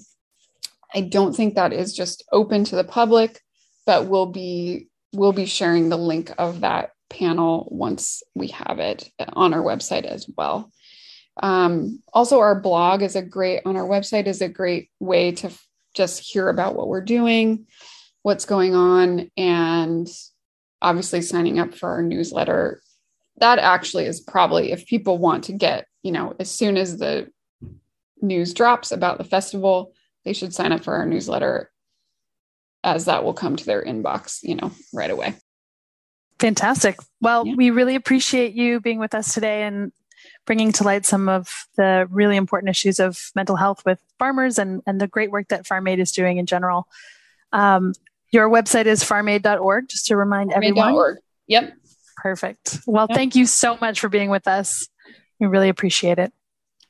I 0.93 1.01
don't 1.01 1.35
think 1.35 1.55
that 1.55 1.73
is 1.73 1.93
just 1.93 2.23
open 2.31 2.63
to 2.65 2.75
the 2.75 2.83
public, 2.83 3.41
but 3.85 4.07
we'll 4.07 4.27
be 4.27 4.89
we'll 5.13 5.33
be 5.33 5.45
sharing 5.45 5.89
the 5.89 5.97
link 5.97 6.31
of 6.37 6.61
that 6.61 6.91
panel 7.09 7.67
once 7.71 8.23
we 8.33 8.47
have 8.47 8.79
it 8.79 9.09
on 9.33 9.53
our 9.53 9.61
website 9.61 10.05
as 10.05 10.27
well. 10.35 10.71
Um, 11.41 12.01
also, 12.11 12.39
our 12.39 12.59
blog 12.59 13.01
is 13.01 13.15
a 13.15 13.21
great 13.21 13.61
on 13.65 13.75
our 13.75 13.87
website 13.87 14.27
is 14.27 14.41
a 14.41 14.49
great 14.49 14.89
way 14.99 15.31
to 15.33 15.51
just 15.93 16.19
hear 16.21 16.49
about 16.49 16.75
what 16.75 16.87
we're 16.87 17.01
doing, 17.01 17.67
what's 18.21 18.45
going 18.45 18.75
on, 18.75 19.31
and 19.37 20.07
obviously 20.81 21.21
signing 21.21 21.59
up 21.59 21.73
for 21.73 21.89
our 21.89 22.03
newsletter. 22.03 22.81
That 23.37 23.59
actually 23.59 24.05
is 24.05 24.21
probably 24.21 24.71
if 24.71 24.85
people 24.85 25.17
want 25.17 25.45
to 25.45 25.53
get, 25.53 25.87
you 26.01 26.11
know, 26.11 26.35
as 26.39 26.51
soon 26.51 26.77
as 26.77 26.97
the 26.97 27.31
news 28.21 28.53
drops 28.53 28.91
about 28.91 29.17
the 29.17 29.23
festival, 29.23 29.93
they 30.23 30.33
should 30.33 30.53
sign 30.53 30.71
up 30.71 30.83
for 30.83 30.95
our 30.95 31.05
newsletter 31.05 31.71
as 32.83 33.05
that 33.05 33.23
will 33.23 33.33
come 33.33 33.55
to 33.55 33.65
their 33.65 33.83
inbox, 33.83 34.39
you 34.43 34.55
know, 34.55 34.71
right 34.93 35.09
away. 35.09 35.35
Fantastic. 36.39 36.97
Well, 37.21 37.47
yeah. 37.47 37.55
we 37.55 37.69
really 37.69 37.95
appreciate 37.95 38.53
you 38.53 38.81
being 38.81 38.99
with 38.99 39.15
us 39.15 39.33
today 39.33 39.63
and 39.63 39.91
bringing 40.45 40.71
to 40.73 40.83
light 40.83 41.05
some 41.05 41.29
of 41.29 41.67
the 41.77 42.07
really 42.09 42.35
important 42.35 42.69
issues 42.69 42.99
of 42.99 43.31
mental 43.35 43.55
health 43.55 43.83
with 43.85 43.99
farmers 44.19 44.59
and, 44.59 44.81
and 44.85 44.99
the 44.99 45.07
great 45.07 45.31
work 45.31 45.47
that 45.49 45.65
Farm 45.65 45.87
Aid 45.87 45.99
is 45.99 46.11
doing 46.11 46.37
in 46.37 46.45
general. 46.45 46.87
Um, 47.53 47.93
your 48.31 48.49
website 48.49 48.85
is 48.85 49.03
farmaid.org, 49.03 49.87
just 49.87 50.07
to 50.07 50.17
remind 50.17 50.51
everyone. 50.51 50.93
Org. 50.93 51.17
Yep. 51.47 51.73
Perfect. 52.17 52.79
Well, 52.85 53.07
yep. 53.09 53.17
thank 53.17 53.35
you 53.35 53.45
so 53.45 53.77
much 53.81 53.99
for 53.99 54.09
being 54.09 54.29
with 54.29 54.47
us. 54.47 54.87
We 55.39 55.47
really 55.47 55.69
appreciate 55.69 56.19
it. 56.19 56.31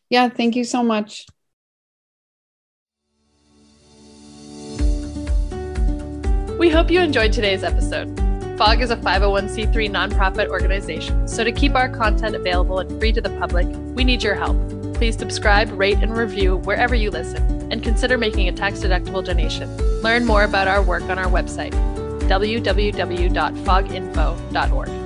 Yeah, 0.09 0.29
thank 0.29 0.55
you 0.55 0.63
so 0.63 0.83
much. 0.83 1.25
We 6.59 6.69
hope 6.69 6.91
you 6.91 7.01
enjoyed 7.01 7.33
today's 7.33 7.63
episode. 7.63 8.19
FOG 8.57 8.81
is 8.81 8.91
a 8.91 8.97
501c3 8.97 9.89
nonprofit 9.89 10.49
organization, 10.49 11.27
so 11.27 11.43
to 11.43 11.51
keep 11.51 11.73
our 11.75 11.89
content 11.89 12.35
available 12.35 12.77
and 12.79 12.99
free 12.99 13.11
to 13.11 13.19
the 13.19 13.31
public, 13.31 13.67
we 13.95 14.03
need 14.03 14.21
your 14.21 14.35
help. 14.35 14.55
Please 14.93 15.17
subscribe, 15.17 15.71
rate, 15.71 15.97
and 15.97 16.15
review 16.15 16.57
wherever 16.57 16.93
you 16.93 17.09
listen, 17.09 17.71
and 17.71 17.81
consider 17.81 18.15
making 18.17 18.47
a 18.47 18.51
tax 18.51 18.77
deductible 18.79 19.25
donation. 19.25 19.75
Learn 20.03 20.23
more 20.25 20.43
about 20.43 20.67
our 20.67 20.83
work 20.83 21.01
on 21.03 21.17
our 21.17 21.25
website, 21.25 21.73
www.foginfo.org. 22.29 25.02